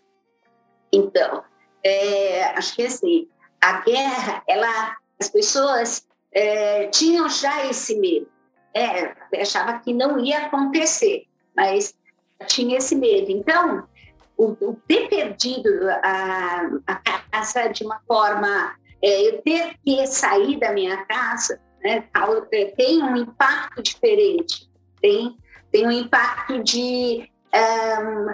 [0.92, 1.42] Então,
[1.82, 3.28] é, acho que assim,
[3.62, 8.28] a guerra, ela, as pessoas é, tinham já esse medo.
[8.74, 11.24] É, achava que não ia acontecer,
[11.56, 11.94] mas
[12.48, 13.32] tinha esse medo.
[13.32, 13.88] Então,
[14.38, 15.70] o, o ter perdido
[16.04, 16.96] a, a
[17.32, 22.04] casa de uma forma, é, eu ter que sair da minha casa, né,
[22.52, 24.70] é, tem um impacto diferente.
[25.02, 25.36] Tem,
[25.72, 28.34] tem um impacto de um,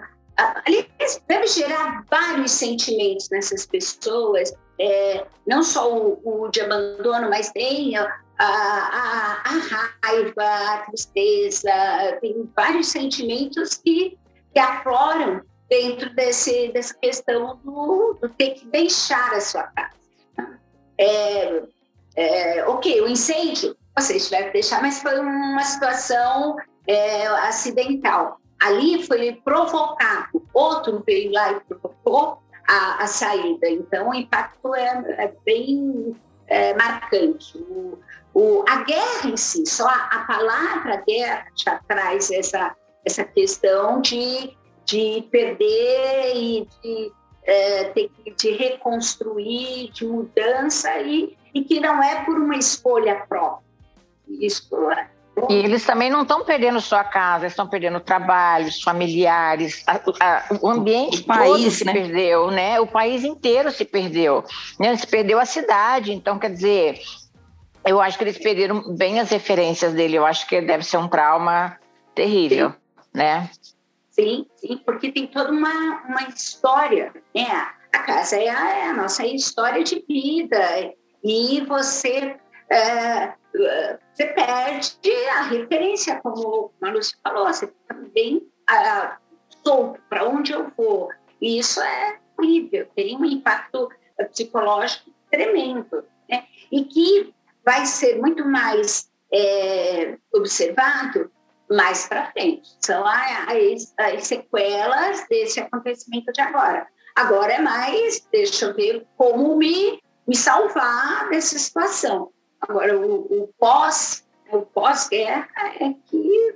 [0.65, 7.51] aliás, deve gerar vários sentimentos nessas pessoas, é, não só o, o, de abandono, mas
[7.51, 8.05] tem a,
[8.37, 11.71] a, a, raiva, a tristeza,
[12.21, 14.17] tem vários sentimentos que,
[14.53, 19.97] que afloram dentro desse, dessa questão do, do ter que deixar a sua casa.
[20.99, 21.63] É,
[22.15, 26.55] é, ok, o incêndio, vocês tiveram que deixar, mas foi uma situação
[26.87, 33.69] é, acidental ali foi provocado, outro veio lá e provocou a, a saída.
[33.69, 36.15] Então, o impacto é, é bem
[36.47, 37.57] é, marcante.
[37.57, 37.99] O,
[38.33, 44.01] o, a guerra em si, só a, a, palavra guerra já traz essa, essa questão
[44.01, 47.11] de, de perder e de
[47.43, 53.25] é, ter que de reconstruir, de mudança, e, e que não é por uma escolha
[53.27, 53.65] própria.
[54.27, 55.09] Isso é
[55.49, 60.45] e eles também não estão perdendo só a casa, estão perdendo trabalhos, familiares, a, a,
[60.61, 61.93] o ambiente o país, se né?
[61.93, 62.79] perdeu, né?
[62.79, 64.43] O país inteiro se perdeu,
[64.79, 64.95] né?
[64.97, 66.99] Se perdeu a cidade, então quer dizer,
[67.85, 70.17] eu acho que eles perderam bem as referências dele.
[70.17, 71.77] Eu acho que deve ser um trauma
[72.15, 72.75] terrível, sim.
[73.13, 73.49] né?
[74.09, 77.67] Sim, sim, porque tem toda uma, uma história, né?
[77.93, 82.35] A casa é a, é a nossa história de vida e você
[82.71, 83.33] é,
[84.13, 89.17] você perde a referência, como a Lúcia falou, você fica bem ah,
[89.65, 91.09] solto para onde eu vou.
[91.41, 93.89] E isso é horrível, tem um impacto
[94.31, 96.45] psicológico tremendo, né?
[96.71, 97.33] e que
[97.65, 101.31] vai ser muito mais é, observado
[101.69, 102.69] mais para frente.
[102.79, 106.87] São as, as sequelas desse acontecimento de agora.
[107.15, 112.31] Agora é mais, deixa eu ver como me, me salvar dessa situação.
[112.61, 115.47] Agora, o, o pós, o pós-guerra
[115.79, 116.55] é que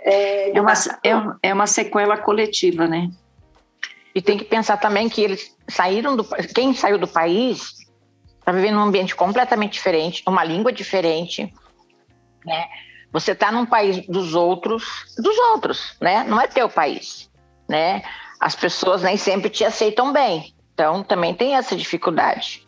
[0.00, 3.10] É, é, uma, é, é uma sequela coletiva, né?
[4.14, 6.24] E tem que pensar também que eles saíram do.
[6.54, 7.74] Quem saiu do país
[8.38, 11.52] está vivendo num ambiente completamente diferente, uma língua diferente,
[12.46, 12.68] né?
[13.12, 14.84] Você está num país dos outros,
[15.16, 16.24] dos outros, né?
[16.24, 17.28] Não é teu país,
[17.68, 18.02] né?
[18.38, 22.67] As pessoas nem sempre te aceitam bem, então também tem essa dificuldade.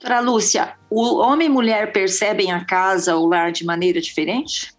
[0.00, 4.72] Doutora Lúcia, o homem e mulher percebem a casa, o lar de maneira diferente?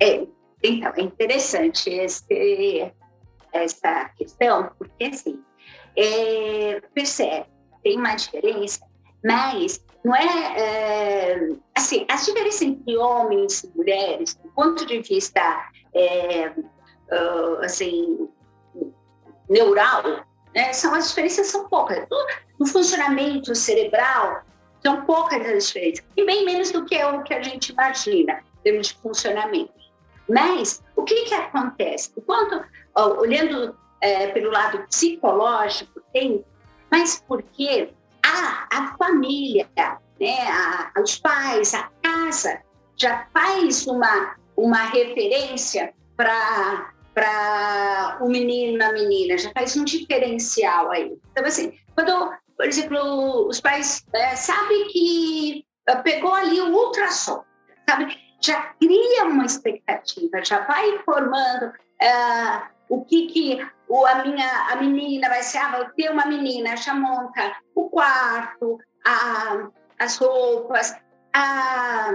[0.00, 0.26] É,
[0.62, 2.90] então, é interessante esse,
[3.52, 5.38] essa questão, porque assim,
[5.94, 7.44] é, percebe,
[7.84, 8.80] tem uma diferença,
[9.22, 15.70] mas não é, é, assim, as diferenças entre homens e mulheres, do ponto de vista
[15.94, 18.26] é, uh, assim
[19.50, 22.06] neural, né, são as diferenças são poucas.
[22.58, 24.42] No, funcionamento cerebral
[24.82, 28.34] são poucas as diferenças e bem menos do que é o que a gente imagina
[28.34, 29.72] em termos de funcionamento.
[30.28, 32.12] Mas o que que acontece?
[32.16, 32.64] Enquanto
[33.18, 36.44] olhando é, pelo lado psicológico tem,
[36.90, 37.92] mas porque
[38.24, 42.60] a, a família, né, a, os pais, a casa,
[42.96, 50.90] já faz uma, uma referência para para o menino, a menina, já faz um diferencial
[50.90, 51.16] aí.
[51.30, 57.44] Então, assim, quando, por exemplo, os pais é, sabem que é, pegou ali o ultrassom,
[57.88, 58.16] sabe?
[58.40, 64.76] Já cria uma expectativa, já vai formando uh, o que que o, a minha a
[64.76, 70.96] menina vai ser, ah, vai ter uma menina, já monta o quarto, a, as roupas,
[71.32, 72.10] a,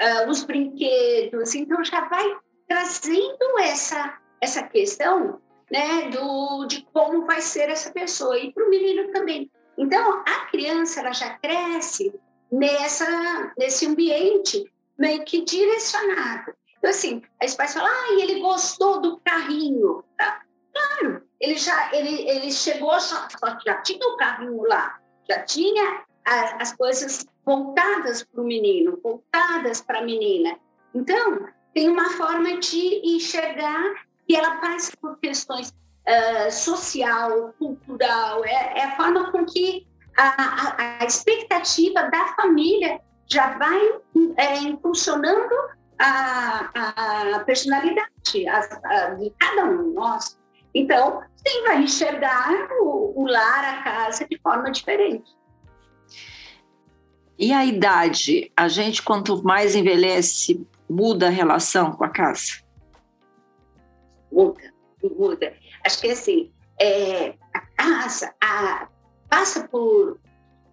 [0.00, 2.36] a, os brinquedos, então já vai
[2.68, 8.70] trazendo essa essa questão né, do, de como vai ser essa pessoa e para o
[8.70, 9.50] menino também.
[9.76, 12.14] Então a criança ela já cresce
[12.50, 14.64] nessa nesse ambiente
[14.98, 16.54] meio que direcionado.
[16.78, 20.42] Então assim, aí os pais falam, ah, ele gostou do carrinho, tá?
[20.72, 26.04] Claro, ele já ele, ele chegou, só, só já tinha o carrinho lá, já tinha
[26.24, 30.58] a, as coisas voltadas para o menino, voltadas para a menina.
[30.94, 38.78] Então, tem uma forma de enxergar que ela passa por questões uh, social, cultural, é,
[38.78, 39.86] é, a forma com que
[40.16, 43.80] a, a, a expectativa da família já vai
[44.36, 45.54] é, impulsionando
[45.98, 46.70] a,
[47.34, 50.38] a personalidade a, de cada um de nós.
[50.74, 55.30] Então, sim, vai enxergar o, o lar, a casa de forma diferente.
[57.38, 58.50] E a idade?
[58.56, 62.65] A gente, quanto mais envelhece, muda a relação com a casa?
[64.36, 64.70] Muda,
[65.02, 65.54] muda.
[65.86, 68.86] Acho que assim, é, a casa a,
[69.30, 70.20] passa por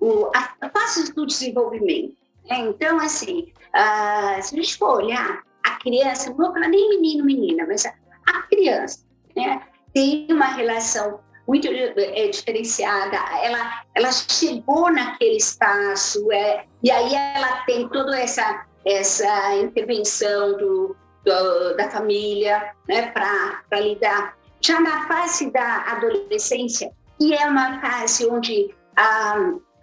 [0.01, 2.17] o, a, fases do desenvolvimento.
[2.49, 2.59] Né?
[2.59, 7.23] Então, assim, a, se a gente for olhar, a criança, não vou falar nem menino,
[7.23, 7.93] menina, mas a,
[8.27, 9.61] a criança, né?
[9.93, 13.15] tem uma relação muito é, diferenciada.
[13.41, 20.95] Ela, ela chegou naquele espaço é, e aí ela tem toda essa essa intervenção do,
[21.25, 24.37] do da família, né, para lidar.
[24.61, 29.35] Já na fase da adolescência, que é uma fase onde a,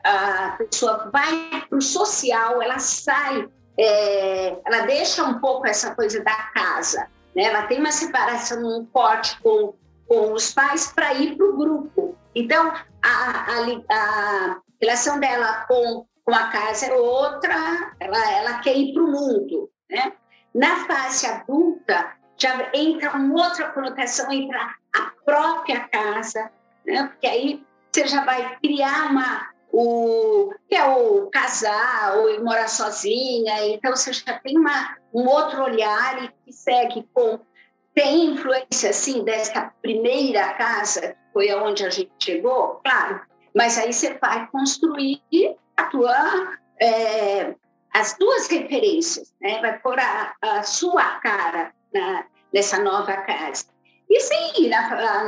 [0.05, 3.49] a pessoa vai para o social, ela sai,
[3.79, 7.45] é, ela deixa um pouco essa coisa da casa, né?
[7.45, 9.75] Ela tem uma separação, corte com
[10.11, 12.17] com os pais para ir para o grupo.
[12.35, 18.77] Então, a, a, a, relação dela com, com a casa é outra, ela, ela quer
[18.77, 19.71] ir para o mundo.
[19.89, 20.13] Né?
[20.55, 26.51] Na fase adulta, já entra uma outra conotação, entra a própria casa,
[26.87, 27.07] né?
[27.07, 33.67] porque aí você já vai criar uma, o que é o casar ou morar sozinha,
[33.69, 37.39] então você já tem uma, um outro olhar e que segue com
[37.95, 42.81] tem influência, sim, dessa primeira casa, que foi aonde a gente chegou?
[42.85, 43.21] Claro,
[43.55, 45.21] mas aí você vai construir
[45.77, 47.55] a tua, é,
[47.93, 49.61] as duas referências, né?
[49.61, 53.67] vai pôr a, a sua cara na, nessa nova casa.
[54.09, 55.25] E sim, na,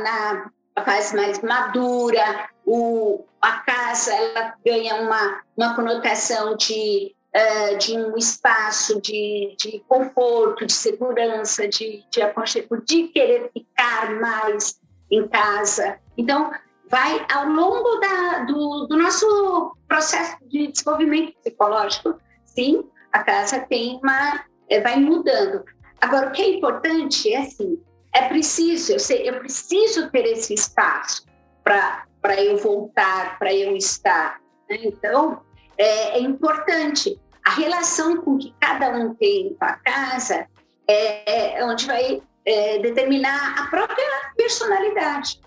[0.75, 7.97] na fase mais madura, o, a casa ela ganha uma, uma conotação de uh, de
[7.97, 14.79] um espaço de, de conforto, de segurança, de, de aconchego, de querer ficar mais
[15.11, 15.99] em casa.
[16.17, 16.51] Então,
[16.89, 22.15] vai ao longo da, do, do nosso processo de desenvolvimento psicológico,
[22.53, 25.63] sim, a casa tem uma, é, vai mudando.
[26.01, 27.81] Agora, o que é importante é assim,
[28.13, 31.25] é preciso, eu, sei, eu preciso ter esse espaço
[31.63, 34.39] para eu voltar, para eu estar.
[34.69, 34.79] Né?
[34.83, 35.41] Então,
[35.77, 40.47] é, é, importante a relação com que cada um tem com a casa
[40.87, 45.41] é, é onde vai é, determinar a própria personalidade,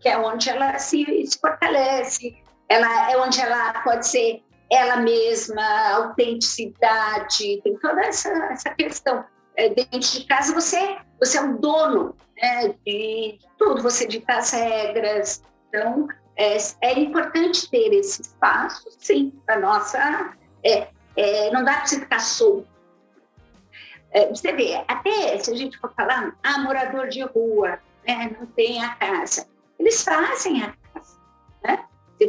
[0.00, 4.42] que é onde ela se, se fortalece, ela é onde ela pode ser
[4.72, 5.62] ela mesma,
[5.92, 9.22] autenticidade, tem toda essa, essa questão.
[9.54, 14.50] É, dentro de casa você, você é o dono né, de tudo, você dita as
[14.50, 15.42] regras.
[15.68, 20.34] Então, é, é importante ter esse espaço, sim, para nossa.
[20.64, 22.66] É, é, não dá para você ficar solto.
[24.10, 28.46] É, você vê, até se a gente for falar, ah, morador de rua, né, não
[28.46, 29.46] tem a casa.
[29.78, 31.18] Eles fazem a casa.
[31.62, 31.84] Né?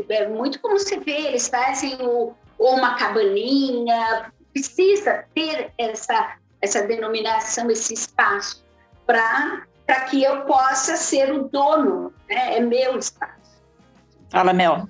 [0.09, 6.83] É muito como você vê, eles fazem o, ou uma cabaninha, precisa ter essa, essa
[6.83, 8.63] denominação, esse espaço,
[9.05, 9.65] para
[10.09, 12.57] que eu possa ser o dono, né?
[12.57, 13.61] é meu espaço.
[14.31, 14.87] Fala, Mel.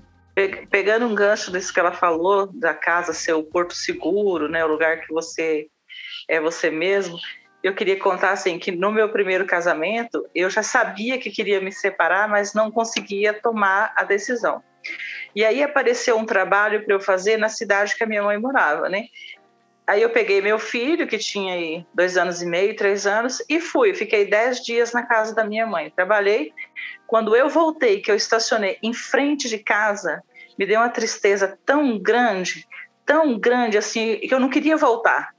[0.72, 4.68] Pegando um gancho disso que ela falou, da casa ser o porto seguro, né, o
[4.68, 5.68] lugar que você
[6.28, 7.20] é você mesmo,
[7.64, 11.72] eu queria contar assim que no meu primeiro casamento eu já sabia que queria me
[11.72, 14.62] separar, mas não conseguia tomar a decisão.
[15.36, 18.90] E aí apareceu um trabalho para eu fazer na cidade que a minha mãe morava,
[18.90, 19.08] né?
[19.86, 23.60] Aí eu peguei meu filho, que tinha aí dois anos e meio, três anos, e
[23.60, 23.94] fui.
[23.94, 25.92] Fiquei dez dias na casa da minha mãe.
[25.94, 26.54] Trabalhei.
[27.06, 30.24] Quando eu voltei, que eu estacionei em frente de casa,
[30.58, 32.66] me deu uma tristeza tão grande,
[33.06, 35.36] tão grande assim, que eu não queria voltar.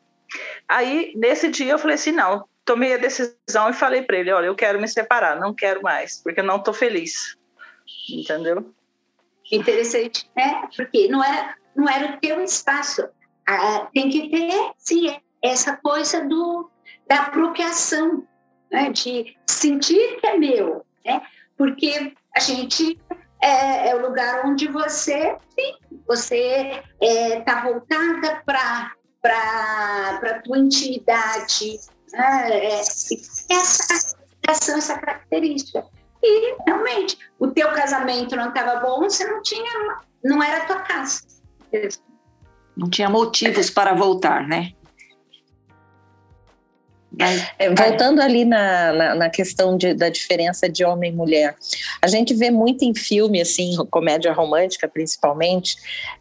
[0.69, 4.47] Aí, nesse dia, eu falei assim: não, tomei a decisão e falei para ele: olha,
[4.47, 7.37] eu quero me separar, não quero mais, porque eu não estou feliz.
[8.11, 8.75] Entendeu?
[9.53, 10.69] Interessante, né?
[10.75, 13.07] Porque não era, não era o teu espaço.
[13.47, 16.71] Ah, tem que ter, sim, essa coisa do,
[17.07, 18.27] da apropriação,
[18.71, 18.91] né?
[18.91, 21.23] de sentir que é meu, né?
[21.57, 22.99] Porque a gente
[23.41, 25.75] é, é o lugar onde você, sim,
[26.07, 28.95] você está é, tá voltada para
[30.23, 31.79] a tua intimidade,
[32.13, 32.51] né?
[32.51, 34.17] é, essa,
[34.49, 35.85] essa, essa característica.
[36.27, 40.81] E realmente, o teu casamento não estava bom, você não tinha, não era a tua
[40.81, 41.21] casa.
[42.75, 44.73] Não tinha motivos para voltar, né?
[47.59, 51.55] É, voltando ali na, na, na questão de, da diferença de homem e mulher,
[52.03, 55.77] a gente vê muito em filme, assim, comédia romântica principalmente,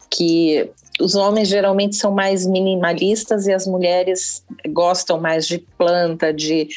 [0.08, 0.70] que
[1.00, 6.68] os homens geralmente são mais minimalistas e as mulheres gostam mais de planta, de,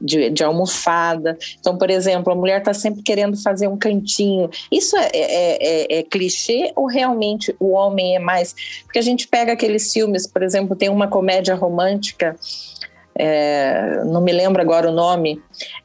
[0.00, 1.36] de, de almofada.
[1.58, 4.48] Então, por exemplo, a mulher está sempre querendo fazer um cantinho.
[4.70, 5.58] Isso é, é,
[5.92, 8.54] é, é, clichê ou realmente o homem é mais.
[8.84, 12.36] Porque a gente pega aqueles filmes, por exemplo, tem uma comédia romântica
[13.16, 15.40] é, não me lembro agora o nome,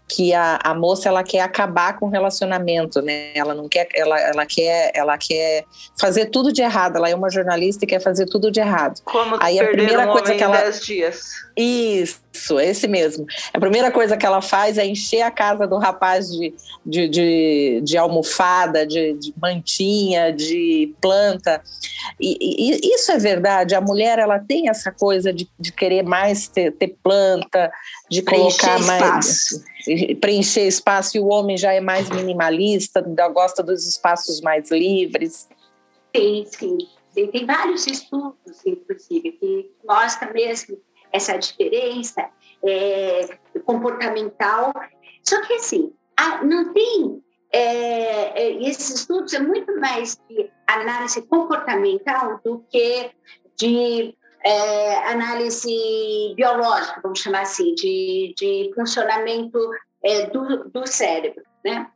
[0.09, 3.31] que a, a moça ela quer acabar com o relacionamento, né?
[3.35, 5.65] Ela não quer, ela, ela quer, ela quer
[5.99, 6.95] fazer tudo de errado.
[6.97, 8.99] Ela é uma jornalista e quer fazer tudo de errado.
[9.05, 11.29] Como Aí a primeira um coisa que ela dias.
[11.55, 13.25] Isso, esse mesmo.
[13.53, 16.53] A primeira coisa que ela faz é encher a casa do rapaz de,
[16.83, 21.61] de, de, de almofada, de, de, mantinha, de planta.
[22.19, 23.75] E, e, isso é verdade.
[23.75, 27.71] A mulher ela tem essa coisa de, de querer mais ter, ter planta,
[28.09, 29.63] de preencher colocar espaço.
[30.19, 33.01] Preencher espaço e o homem já é mais minimalista,
[33.33, 35.47] gosta dos espaços mais livres.
[36.15, 36.77] Sim, sim.
[37.31, 40.77] Tem vários estudos, inclusive, que mostram mesmo
[41.11, 42.29] essa diferença
[42.63, 44.71] é, comportamental.
[45.23, 45.91] Só que, assim,
[46.43, 47.23] não tem.
[47.51, 53.09] É, é, esses estudos é muito mais de análise comportamental do que
[53.55, 59.59] de é, análise biológica, vamos chamar assim, de, de funcionamento
[60.03, 61.43] é, do, do cérebro.
[61.63, 61.87] Né?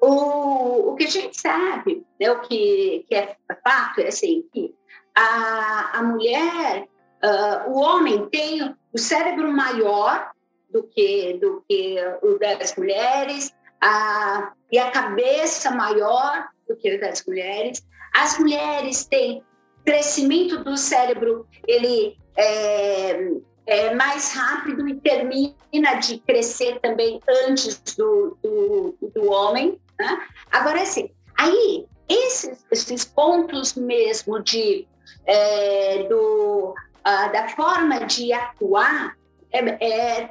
[0.00, 4.74] O, o que a gente sabe, né, o que, que é fato, é assim, que
[5.14, 6.88] a, a mulher,
[7.22, 10.30] uh, o homem tem o cérebro maior
[10.70, 17.00] do que, do que o das mulheres, a, e a cabeça maior do que o
[17.00, 17.86] das mulheres.
[18.14, 19.44] As mulheres têm
[19.84, 23.30] crescimento do cérebro ele é,
[23.66, 29.80] é, mais rápido e termina de crescer também antes do, do, do homem.
[29.98, 30.26] Né?
[30.50, 34.86] Agora, assim, aí esses, esses pontos mesmo de,
[35.26, 36.74] é, do,
[37.04, 39.16] da forma de atuar
[39.52, 40.30] é, é,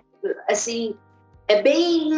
[0.50, 0.96] assim,
[1.48, 2.10] é bem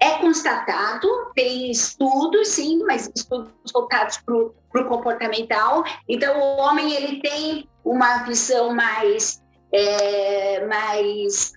[0.00, 4.54] é constatado, tem estudos, sim, mas estudos voltados para o
[4.88, 5.84] comportamental.
[6.08, 11.52] Então, o homem ele tem uma visão mais, é, mais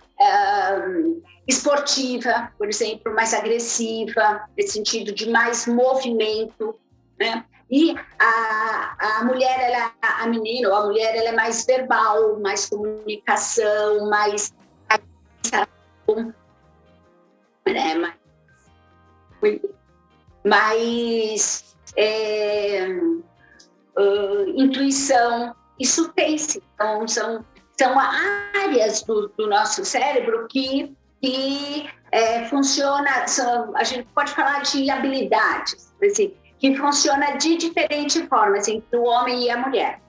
[0.88, 6.78] um, esportiva, por exemplo, mais agressiva, no sentido de mais movimento.
[7.18, 7.44] Né?
[7.70, 12.68] E a, a mulher, ela, a menina ou a mulher, ela é mais verbal, mais
[12.68, 14.52] comunicação, mais
[15.50, 15.66] né,
[19.44, 19.60] mais,
[20.44, 22.88] mais é,
[23.98, 25.54] uh, intuição.
[25.78, 26.62] Isso tem-se.
[26.74, 27.44] Então, são,
[27.78, 34.62] são áreas do, do nosso cérebro que, que é, funciona, são, a gente pode falar
[34.62, 40.00] de habilidades, assim, que funciona de diferente forma, assim, entre o homem e a mulher.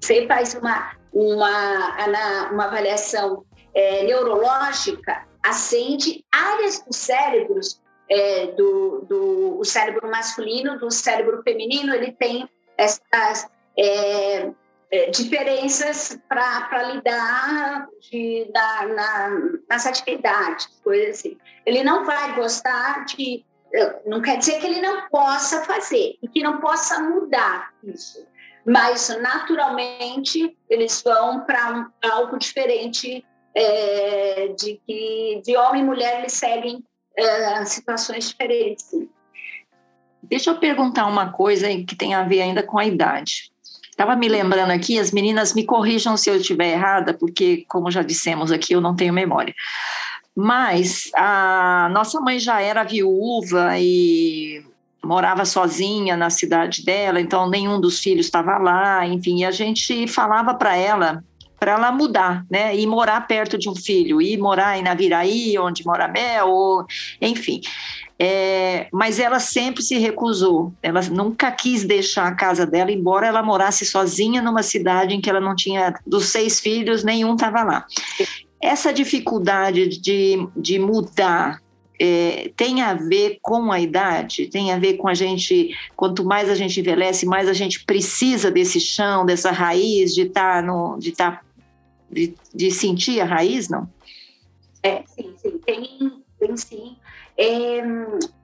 [0.00, 9.58] Você faz uma, uma, uma avaliação é, neurológica, acende áreas dos cérebros, é, do, do
[9.58, 14.50] o cérebro masculino, do cérebro feminino, ele tem essas é,
[14.90, 19.30] é, diferenças para lidar de, da, na,
[19.68, 21.38] nas atividades, coisas assim.
[21.64, 23.44] Ele não vai gostar de.
[24.06, 28.24] Não quer dizer que ele não possa fazer e que não possa mudar isso,
[28.64, 36.34] mas naturalmente eles vão para algo diferente é, de que de homem e mulher eles
[36.34, 36.82] seguem
[37.16, 38.86] é, situações diferentes.
[40.22, 43.50] Deixa eu perguntar uma coisa que tem a ver ainda com a idade.
[43.90, 48.02] Estava me lembrando aqui, as meninas me corrijam se eu estiver errada, porque, como já
[48.02, 49.54] dissemos aqui, eu não tenho memória.
[50.36, 54.62] Mas a nossa mãe já era viúva e
[55.02, 60.52] morava sozinha na cidade dela, então nenhum dos filhos estava lá, enfim, a gente falava
[60.52, 61.24] para ela
[61.58, 65.86] para ela mudar, né, e morar perto de um filho, e morar em Naviraí, onde
[65.86, 66.86] mora Mel, ou,
[67.20, 67.60] enfim.
[68.18, 73.42] É, mas ela sempre se recusou, ela nunca quis deixar a casa dela, embora ela
[73.42, 77.86] morasse sozinha numa cidade em que ela não tinha, dos seis filhos, nenhum estava lá.
[78.60, 81.60] Essa dificuldade de, de mudar
[82.00, 86.48] é, tem a ver com a idade, tem a ver com a gente, quanto mais
[86.48, 91.12] a gente envelhece, mais a gente precisa desse chão, dessa raiz, de estar tá de,
[91.12, 91.40] tá,
[92.10, 93.88] de, de sentir a raiz, não?
[94.82, 96.96] É, sim, sim, tem, tem sim
[97.36, 97.78] é,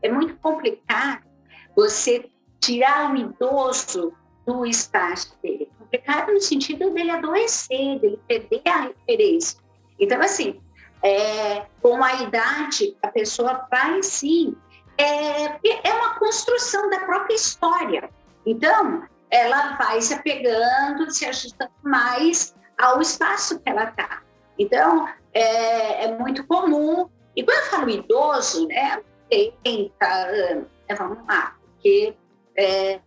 [0.03, 1.23] é muito complicado
[1.75, 2.29] você
[2.61, 4.13] tirar o idoso
[4.47, 5.71] do espaço dele.
[5.79, 9.59] Complicado no sentido dele adoecer, dele perder a referência.
[9.99, 10.61] Então, assim,
[11.03, 14.55] é, com a idade, a pessoa vai sim.
[14.99, 15.45] É,
[15.89, 18.11] é uma construção da própria história.
[18.45, 24.23] Então, ela vai se apegando, se ajustando mais ao espaço que ela está.
[24.59, 29.03] Então, é, é muito comum e quando eu falo idoso, né,
[29.33, 32.15] 80 anos, né, vamos lá, porque
[32.57, 33.01] é,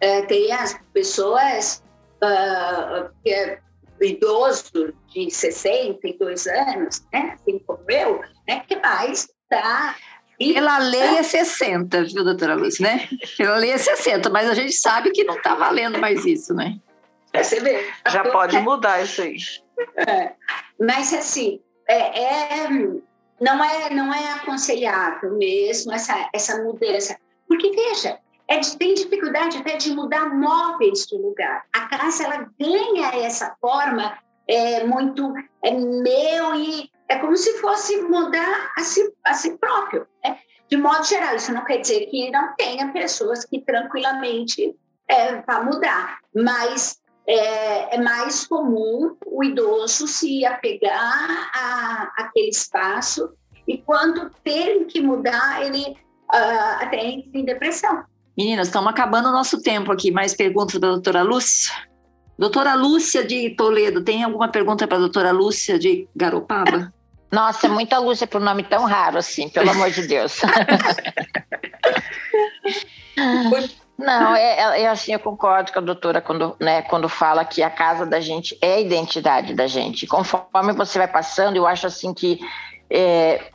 [0.00, 1.82] é, tem as pessoas
[2.22, 3.58] uh, que é
[4.02, 9.96] idoso de 62 anos, né, assim como eu, né, que mais está
[10.36, 13.08] pela lei é 60, viu, doutora Lúcia, né?
[13.38, 16.76] Pela lei é 60, mas a gente sabe que não está valendo mais isso, né?
[17.34, 17.92] É, você vê.
[18.08, 19.36] Já pode mudar isso aí.
[20.08, 20.32] É.
[20.78, 22.68] Mas, assim, é, é,
[23.40, 27.18] não é, não é aconselhável mesmo essa, essa mudança.
[27.48, 31.64] Porque, veja, é, tem dificuldade até de mudar móveis de lugar.
[31.72, 34.16] A casa ela ganha essa forma
[34.46, 40.06] é, muito é meu e é como se fosse mudar a si, a si próprio.
[40.24, 40.38] Né?
[40.68, 44.74] De modo geral, isso não quer dizer que não tenha pessoas que tranquilamente
[45.08, 53.32] é, vá mudar, mas é, é, mais comum o idoso se apegar a, aquele espaço
[53.66, 55.96] e quando tem que mudar, ele
[56.32, 58.04] uh, até entra em depressão.
[58.36, 60.10] Meninas, estamos acabando o nosso tempo aqui.
[60.10, 61.72] Mais perguntas da doutora Lúcia?
[62.38, 66.92] Doutora Lúcia de Toledo, tem alguma pergunta para a doutora Lúcia de Garopaba?
[67.32, 70.40] Nossa, muita Lúcia para um nome tão raro assim, pelo amor de Deus.
[73.96, 77.62] Não, é, é, é, assim, eu concordo com a doutora quando, né, quando fala que
[77.62, 80.06] a casa da gente é a identidade da gente.
[80.06, 82.40] Conforme você vai passando, eu acho assim que
[82.90, 83.50] é,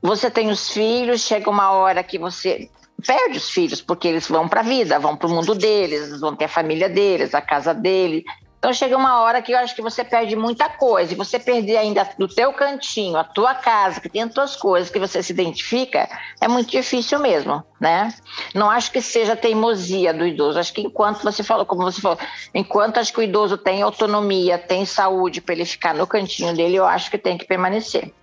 [0.00, 2.70] você tem os filhos, chega uma hora que você
[3.06, 6.34] perde os filhos, porque eles vão para a vida, vão para o mundo deles, vão
[6.34, 8.24] ter a família deles, a casa dele.
[8.62, 11.78] Então chega uma hora que eu acho que você perde muita coisa, e você perder
[11.78, 15.32] ainda do teu cantinho, a tua casa, que tem as tuas coisas, que você se
[15.32, 16.08] identifica,
[16.40, 18.14] é muito difícil mesmo, né?
[18.54, 22.16] Não acho que seja teimosia do idoso, acho que enquanto você falou, como você falou,
[22.54, 26.76] enquanto acho que o idoso tem autonomia, tem saúde para ele ficar no cantinho dele,
[26.76, 28.14] eu acho que tem que permanecer.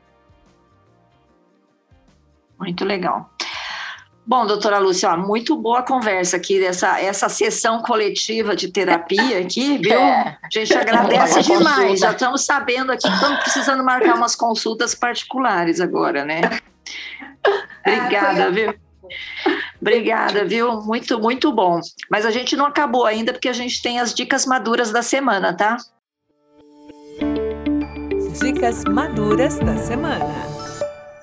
[2.58, 3.30] Muito legal.
[4.30, 9.76] Bom, doutora Lúcia, ó, muito boa conversa aqui, dessa essa sessão coletiva de terapia aqui,
[9.82, 10.00] viu?
[10.00, 10.38] É.
[10.44, 12.00] A gente agradece demais.
[12.00, 16.42] Já estamos sabendo aqui que estamos precisando marcar umas consultas particulares agora, né?
[17.84, 18.76] Obrigada, ah, viu?
[19.82, 20.80] Obrigada, viu?
[20.84, 21.80] Muito, muito bom.
[22.08, 25.58] Mas a gente não acabou ainda porque a gente tem as dicas maduras da semana,
[25.58, 25.76] tá?
[28.40, 30.59] Dicas maduras da semana.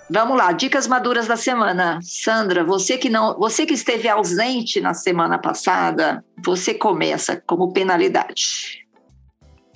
[0.09, 1.99] Vamos lá, dicas maduras da semana.
[2.03, 8.87] Sandra, você que não, você que esteve ausente na semana passada, você começa como penalidade.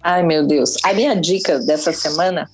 [0.03, 0.76] Ai, meu Deus.
[0.85, 2.49] A minha dica dessa semana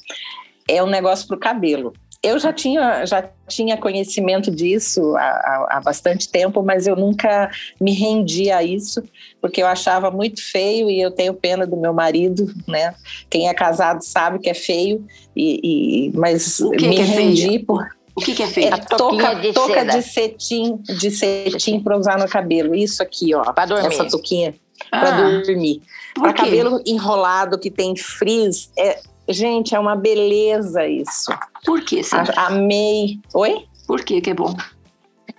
[0.66, 1.92] é um negócio para o cabelo.
[2.26, 7.48] Eu já tinha, já tinha conhecimento disso há, há, bastante tempo, mas eu nunca
[7.80, 9.02] me rendi a isso,
[9.40, 12.94] porque eu achava muito feio e eu tenho pena do meu marido, né?
[13.30, 15.06] Quem é casado sabe que é feio,
[15.36, 17.64] e, e mas me que é rendi feio?
[17.64, 17.86] por.
[18.16, 18.74] O que, que é feio?
[18.74, 22.74] É toca, de, toca de cetim, de cetim para usar no cabelo.
[22.74, 23.52] Isso aqui, ó.
[23.52, 23.86] Para dormir.
[23.88, 24.54] Essa touquinha
[24.90, 25.82] Ah, para dormir.
[26.14, 31.32] Para cabelo enrolado que tem frizz, é, gente, é uma beleza isso.
[31.64, 32.32] Por que, Sandra?
[32.36, 33.20] A- Amei.
[33.34, 33.64] Oi?
[33.86, 34.54] Por que que é bom?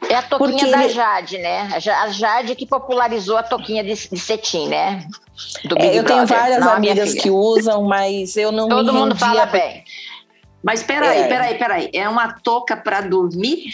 [0.10, 1.70] É a toquinha Porque da Jade, né?
[1.74, 5.08] A Ja- a Jade que popularizou a toquinha de, de cetim, né?
[5.66, 9.16] Do É, eu tenho várias não amigas que usam, mas eu não Todo me mundo
[9.16, 9.84] fala bem.
[10.64, 11.28] Mas peraí, É.
[11.28, 11.90] peraí, peraí.
[11.94, 13.74] É uma touca para dormir?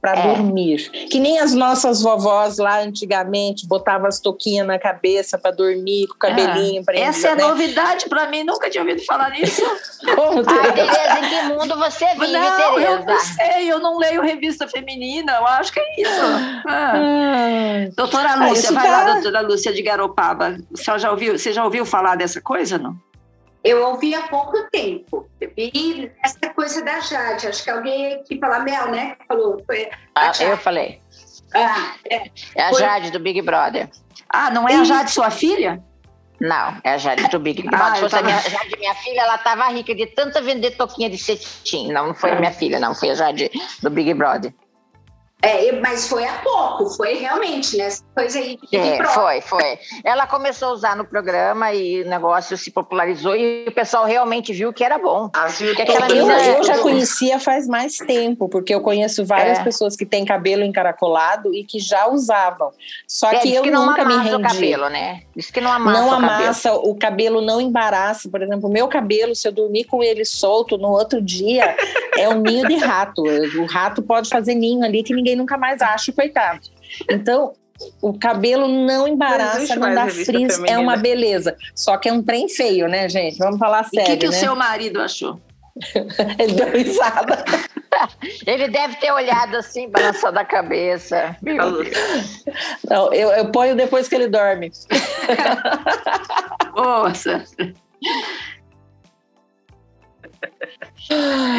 [0.00, 0.22] Para É.
[0.34, 0.90] dormir.
[1.10, 6.14] Que nem as nossas vovós lá antigamente botavam as touquinhas na cabeça para dormir, com
[6.14, 7.42] o cabelinho prendido, Ah, Essa é né?
[7.44, 9.62] novidade para mim, nunca tinha ouvido falar nisso.
[10.14, 10.92] Como Ah, Tereza?
[10.92, 13.24] Tereza, em que mundo você vive, não, eu não Tereza?
[13.34, 16.20] sei, eu não leio revista feminina, eu acho que é isso.
[16.68, 16.92] Ah.
[16.94, 20.56] Ah, Doutora Ah, Lúcia, isso vai tá- lá, doutora Lúcia de Garopaba.
[20.70, 22.96] Você já ouviu, você já ouviu falar dessa coisa, não?
[23.64, 25.28] Eu ouvi há pouco tempo.
[25.56, 29.16] E essa coisa da Jade, acho que alguém aqui falou, Mel, né?
[29.16, 29.62] que Falou.
[29.66, 31.00] Foi, Ah, eu falei.
[31.54, 32.22] ah, é.
[32.54, 33.88] É a Foi- Jade do Big Brother.
[34.28, 35.82] Ah, não é a Jade sua filha?
[36.40, 37.84] Não, é a Jade do Big Brother.
[37.86, 40.40] Ah, Se eu fosse a tava- minha, Jade, minha filha, ela tava rica de tanta
[40.40, 41.90] vender toquinha de cetim.
[41.90, 42.94] Não, não foi a minha filha, não.
[42.94, 43.50] Foi a Jade
[43.82, 44.54] do Big Brother.
[45.40, 47.84] É, mas foi há pouco, foi realmente, né?
[47.84, 49.78] Essa coisa aí de É, foi, foi.
[50.04, 54.52] Ela começou a usar no programa e o negócio se popularizou e o pessoal realmente
[54.52, 55.30] viu que era bom.
[55.76, 59.62] Que aquela Eu, menina- eu já conhecia faz mais tempo, porque eu conheço várias É.
[59.62, 62.72] pessoas que têm cabelo encaracolado e que já usavam.
[63.06, 64.44] Só É, que eu que não nunca me amassa rendi.
[64.44, 65.20] o cabelo, né?
[65.36, 66.32] Diz que não amassa não o cabelo.
[66.42, 68.28] amassa, o cabelo não embaraça.
[68.28, 71.76] Por exemplo, o meu cabelo, se eu dormir com ele solto no outro dia,
[72.16, 73.22] é um ninho de rato.
[73.22, 76.60] O rato pode fazer ninho ali que ninguém nunca mais acha, coitado.
[77.10, 77.52] Então,
[78.02, 81.56] o cabelo não Não embaraça, não, mais dá frizz, é uma beleza.
[81.74, 83.38] Só que é um trem feio, né, gente?
[83.38, 84.36] Vamos falar E o sério, que, que o né?
[84.36, 85.40] seu marido achou?
[86.38, 87.44] Ele deu risada.
[88.46, 91.36] Ele deve ter olhado assim, balançando a cabeça.
[91.42, 92.44] Meu Deus.
[92.88, 94.72] Não, eu, eu ponho depois que ele dorme.
[96.74, 97.44] Nossa.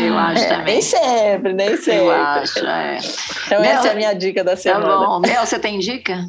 [0.05, 0.65] Eu acho É, também.
[0.65, 2.05] nem sempre, nem sempre.
[2.05, 2.97] Eu acho, é.
[3.47, 4.85] Então, Mel- essa é a minha dica da Tá semana.
[5.05, 5.19] bom.
[5.19, 6.25] Mel, você tem dica?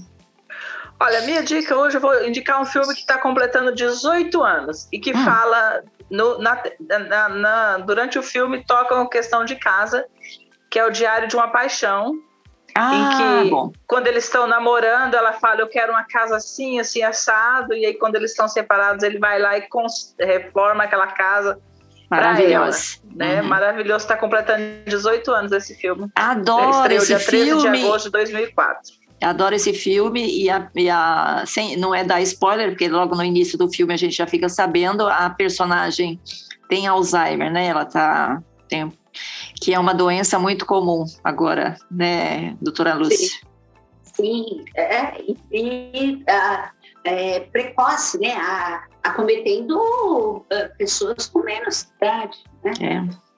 [0.98, 4.98] Olha, minha dica hoje eu vou indicar um filme que está completando 18 anos e
[4.98, 5.24] que Hum.
[5.24, 6.62] fala no- na-
[7.08, 10.04] na- na- durante o filme toca uma questão de casa,
[10.70, 12.14] que é o Diário de uma Paixão.
[12.76, 13.72] Ah, que- bom.
[13.86, 17.74] Quando eles estão namorando, ela fala: Eu quero uma casa assim, assim, assado.
[17.74, 19.66] E aí, quando eles estão separados, ele vai lá e
[20.20, 21.58] reforma aquela casa.
[22.10, 22.98] Maravilhosa.
[23.14, 23.40] Né?
[23.40, 23.48] Uhum.
[23.48, 26.08] Maravilhoso, está completando 18 anos esse filme.
[26.14, 27.78] Adoro esse dia 13 filme.
[27.78, 29.00] de agosto de 2004.
[29.22, 33.22] Adoro esse filme e, a, e a- sem, não é dar spoiler, porque logo no
[33.22, 36.18] início do filme a gente já fica sabendo, a personagem
[36.68, 37.66] tem Alzheimer, né?
[37.66, 38.90] Ela tá tem,
[39.60, 43.28] que é uma doença muito comum agora, né, doutora Lúcia?
[44.02, 46.70] Sim, é, e, e, ah,
[47.04, 48.32] é, precoce, né?
[48.32, 52.38] A, acometendo ah, pessoas com menos idade.
[52.64, 52.72] Né?
[52.80, 53.30] É.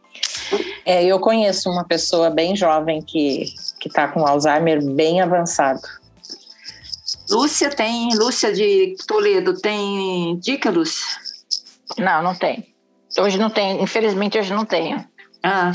[0.84, 5.80] É, eu conheço uma pessoa bem jovem que que está com Alzheimer bem avançado.
[7.28, 11.04] Lúcia tem, Lúcia de Toledo tem dica, Lúcia?
[11.98, 12.74] Não, não tem.
[13.18, 13.82] Hoje não tem.
[13.82, 15.04] Infelizmente, hoje não tenho.
[15.44, 15.72] Ah,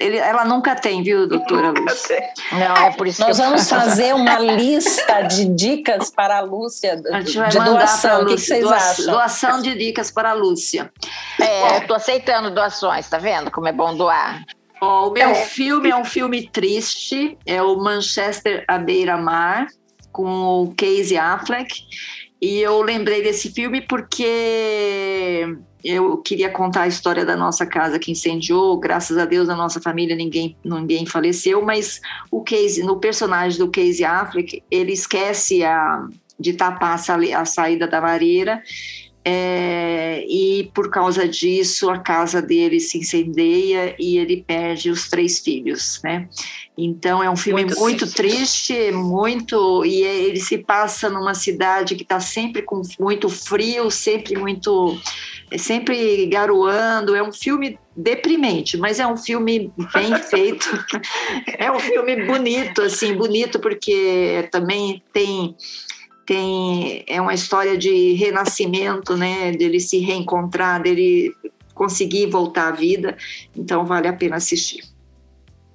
[0.00, 2.18] ele, ela nunca tem, viu, doutora Lúcia?
[2.52, 6.40] Não, é por isso Nós que eu vamos fazer uma lista de dicas para a
[6.40, 8.22] Lúcia A gente vai de mandar para doação.
[8.22, 8.46] O que, Lúcia.
[8.46, 9.04] vocês Doa- acham?
[9.12, 10.90] Doação de dicas para a Lúcia.
[11.38, 13.50] É, eu tô aceitando doações, tá vendo?
[13.50, 14.42] Como é bom doar.
[14.80, 15.34] Ó, o meu É.
[15.44, 19.66] filme é um filme triste, é o Manchester à beira-mar,
[20.10, 21.70] com o Casey Affleck.
[22.40, 25.46] E eu lembrei desse filme porque
[25.84, 28.78] eu queria contar a história da nossa casa que incendiou.
[28.78, 33.70] Graças a Deus, na nossa família ninguém, ninguém faleceu, mas o Casey, no personagem do
[33.70, 36.06] Casey Affleck, ele esquece a,
[36.38, 38.62] de tapar a, saída da lareira
[39.24, 45.38] é, e por causa disso a casa dele se incendeia e ele perde os três
[45.38, 46.28] filhos, né?
[46.76, 52.02] Então é um filme muito, muito triste, muito e ele se passa numa cidade que
[52.02, 54.98] está sempre com muito frio, sempre muito,
[55.58, 57.14] sempre garoando.
[57.14, 60.66] É um filme deprimente, mas é um filme bem feito.
[61.46, 65.56] é um filme bonito, assim, bonito porque também tem
[66.24, 69.52] tem é uma história de renascimento, né?
[69.52, 71.34] Dele se reencontrar, dele
[71.74, 73.16] conseguir voltar à vida.
[73.56, 74.91] Então vale a pena assistir.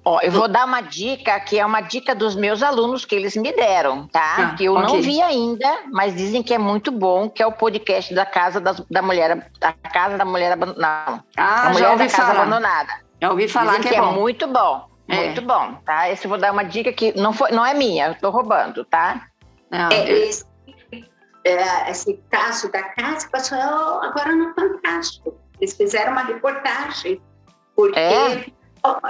[0.08, 3.36] Ó, eu vou dar uma dica que é uma dica dos meus alunos que eles
[3.36, 4.36] me deram, tá?
[4.38, 4.86] Ah, que eu okay.
[4.86, 8.58] não vi ainda, mas dizem que é muito bom, que é o podcast da casa
[8.58, 11.22] da, da mulher, da casa da mulher abandonada.
[11.36, 12.40] Ah, da mulher da casa falar.
[12.40, 12.92] abandonada.
[13.20, 14.12] Já ouvi falar dizem que, é, é bom.
[14.12, 15.24] é muito bom, é.
[15.26, 16.08] muito bom, tá?
[16.08, 18.86] Esse eu vou dar uma dica que não foi, não é minha, eu tô roubando,
[18.86, 19.26] tá?
[19.70, 20.42] Não, é, esse,
[21.44, 25.38] é, esse caso da casa passou agora no Fantástico.
[25.60, 27.20] Eles fizeram uma reportagem,
[27.76, 28.00] porque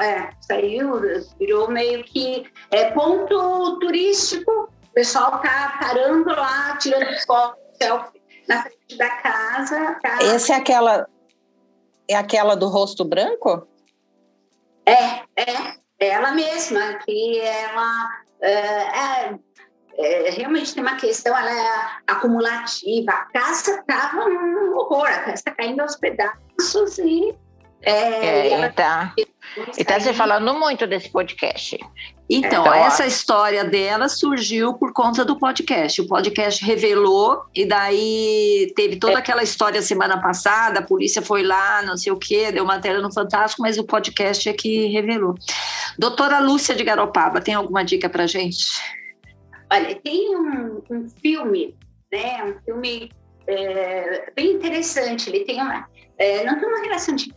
[0.00, 0.08] é?
[0.08, 1.00] É, saiu,
[1.38, 4.50] virou meio que é, ponto turístico.
[4.90, 9.98] O pessoal tá parando lá, tirando foto, selfie na frente da casa.
[10.02, 10.18] Tá?
[10.22, 11.08] Essa é aquela,
[12.08, 13.66] é aquela do rosto branco?
[14.86, 19.38] É, é, ela mesma, que ela é, é
[19.98, 23.10] é, realmente tem uma questão, ela é acumulativa.
[23.10, 27.34] A casa estava um horror, a casa está caindo aos pedaços e.
[27.82, 28.68] É, é, ela...
[28.70, 29.14] tá.
[29.76, 31.78] E tá se falando muito desse podcast.
[32.30, 33.06] Então, então essa ó.
[33.06, 36.00] história dela surgiu por conta do podcast.
[36.02, 39.16] O podcast revelou, e daí teve toda é.
[39.16, 43.12] aquela história semana passada, a polícia foi lá, não sei o quê, deu matéria no
[43.12, 45.34] Fantástico, mas o podcast é que revelou.
[45.98, 48.66] Doutora Lúcia de Garopaba, tem alguma dica pra gente?
[49.72, 51.74] Olha, tem um, um filme,
[52.12, 52.44] né?
[52.44, 53.10] Um filme
[53.46, 55.30] é, bem interessante.
[55.30, 57.32] Ele tem uma, é, não tem uma relação de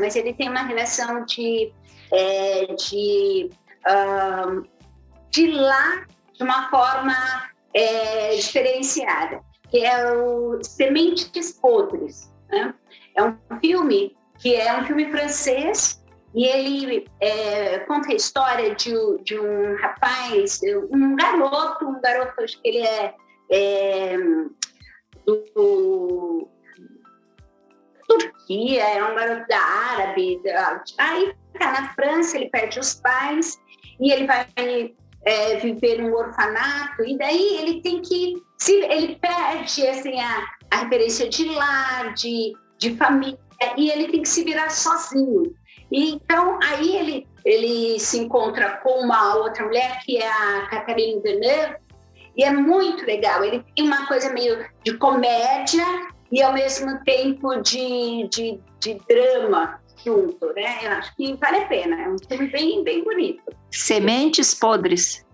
[0.00, 1.72] mas ele tem uma relação de
[2.12, 3.50] é, de
[3.88, 4.62] um,
[5.30, 6.04] de lá
[6.34, 7.14] de uma forma
[7.74, 9.40] é, diferenciada,
[9.70, 12.32] que é o Sementes Podres.
[12.48, 12.74] Né?
[13.14, 16.02] É um filme que é um filme francês
[16.34, 18.92] e ele é, conta a história de,
[19.22, 23.14] de, um rapaz, um garoto, um garoto, acho que ele é,
[23.50, 24.16] é
[25.26, 26.48] do,
[28.10, 30.40] Turquia, é um garoto da árabe.
[30.98, 33.60] Aí tá na França, ele perde os pais
[34.00, 34.46] e ele vai
[35.24, 38.34] é, viver num orfanato, e daí ele tem que.
[38.58, 43.38] Se, ele perde assim, a, a referência de lar, de, de família,
[43.76, 45.54] e ele tem que se virar sozinho.
[45.92, 51.22] E, então, aí ele, ele se encontra com uma outra mulher, que é a Catherine
[51.22, 51.76] Deneuve,
[52.36, 53.44] e é muito legal.
[53.44, 55.84] Ele tem uma coisa meio de comédia
[56.32, 60.78] e, ao mesmo tempo, de, de, de drama junto, né?
[60.82, 62.02] Eu acho que vale a pena.
[62.02, 63.42] É um filme bem, bem bonito.
[63.70, 65.24] Sementes Podres.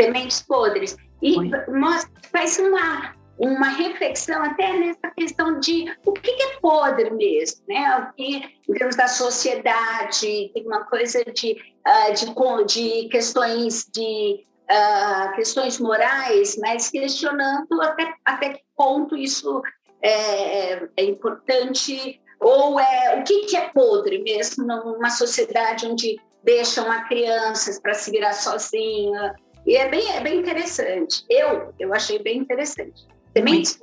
[0.00, 0.96] Sementes Podres.
[1.22, 1.36] E
[1.70, 7.98] mostra, faz uma, uma reflexão até nessa questão de o que é podre mesmo, né?
[7.98, 11.52] O que, em termos da sociedade, tem uma coisa de,
[11.86, 19.62] uh, de, de, questões de uh, questões morais, mas questionando até, até que ponto isso
[20.04, 26.90] é, é importante ou é o que, que é podre mesmo numa sociedade onde deixam
[26.90, 29.34] a crianças para se virar sozinha
[29.66, 31.24] e é bem, é bem interessante.
[31.30, 33.06] Eu, eu achei bem interessante.
[33.34, 33.78] Sementes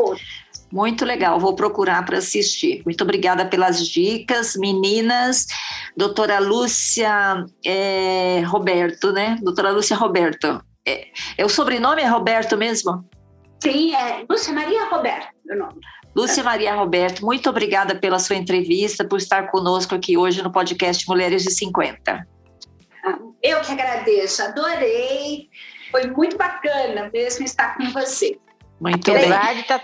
[0.72, 2.82] muito legal, vou procurar para assistir.
[2.86, 5.46] Muito obrigada pelas dicas, meninas.
[5.98, 9.38] Doutora Lúcia é, Roberto, né?
[9.42, 10.64] Doutora Lúcia Roberto.
[10.88, 11.08] É,
[11.38, 13.06] é, o sobrenome é Roberto mesmo?
[13.62, 15.76] Sim, é Lúcia Maria Roberto, meu nome.
[16.16, 21.08] Lúcia Maria Roberto, muito obrigada pela sua entrevista, por estar conosco aqui hoje no podcast
[21.08, 22.28] Mulheres de 50.
[23.04, 25.50] Ah, eu que agradeço, adorei.
[25.90, 28.38] Foi muito bacana mesmo estar com você.
[28.80, 29.30] Muito bem.
[29.64, 29.82] Tá,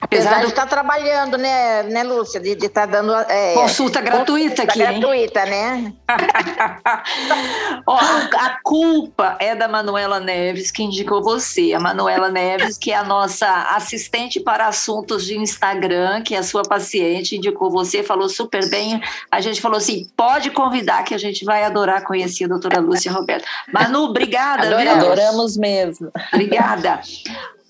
[0.00, 2.40] Apesar de estar trabalhando, né, né, Lúcia?
[2.40, 3.14] De estar tá dando.
[3.28, 4.78] É, consulta gratuita consulta aqui.
[4.78, 5.50] Gratuita, hein?
[5.50, 5.92] né?
[7.86, 11.72] Ó, a culpa é da Manuela Neves, que indicou você.
[11.74, 16.42] A Manuela Neves, que é a nossa assistente para assuntos de Instagram, que é a
[16.42, 19.00] sua paciente, indicou você, falou super bem.
[19.30, 23.12] A gente falou assim: pode convidar, que a gente vai adorar conhecer a doutora Lúcia
[23.12, 23.44] Roberto.
[23.72, 24.66] Manu, obrigada.
[24.66, 26.10] Adoramos, adoramos mesmo.
[26.32, 27.00] Obrigada.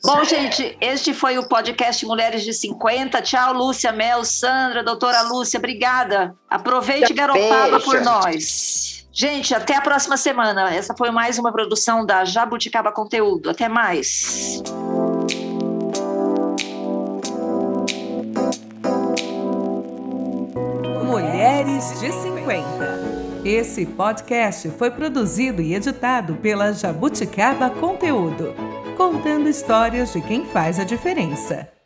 [0.03, 3.21] Bom, gente, este foi o podcast Mulheres de 50.
[3.21, 6.35] Tchau, Lúcia, Mel, Sandra, doutora Lúcia, obrigada.
[6.49, 9.07] Aproveite Garopaba por nós.
[9.13, 10.75] Gente, até a próxima semana.
[10.75, 13.51] Essa foi mais uma produção da Jabuticaba Conteúdo.
[13.51, 14.63] Até mais.
[21.05, 23.45] Mulheres de 50.
[23.45, 30.85] Esse podcast foi produzido e editado pela Jabuticaba Conteúdo contando histórias de quem faz a
[30.85, 31.80] diferença.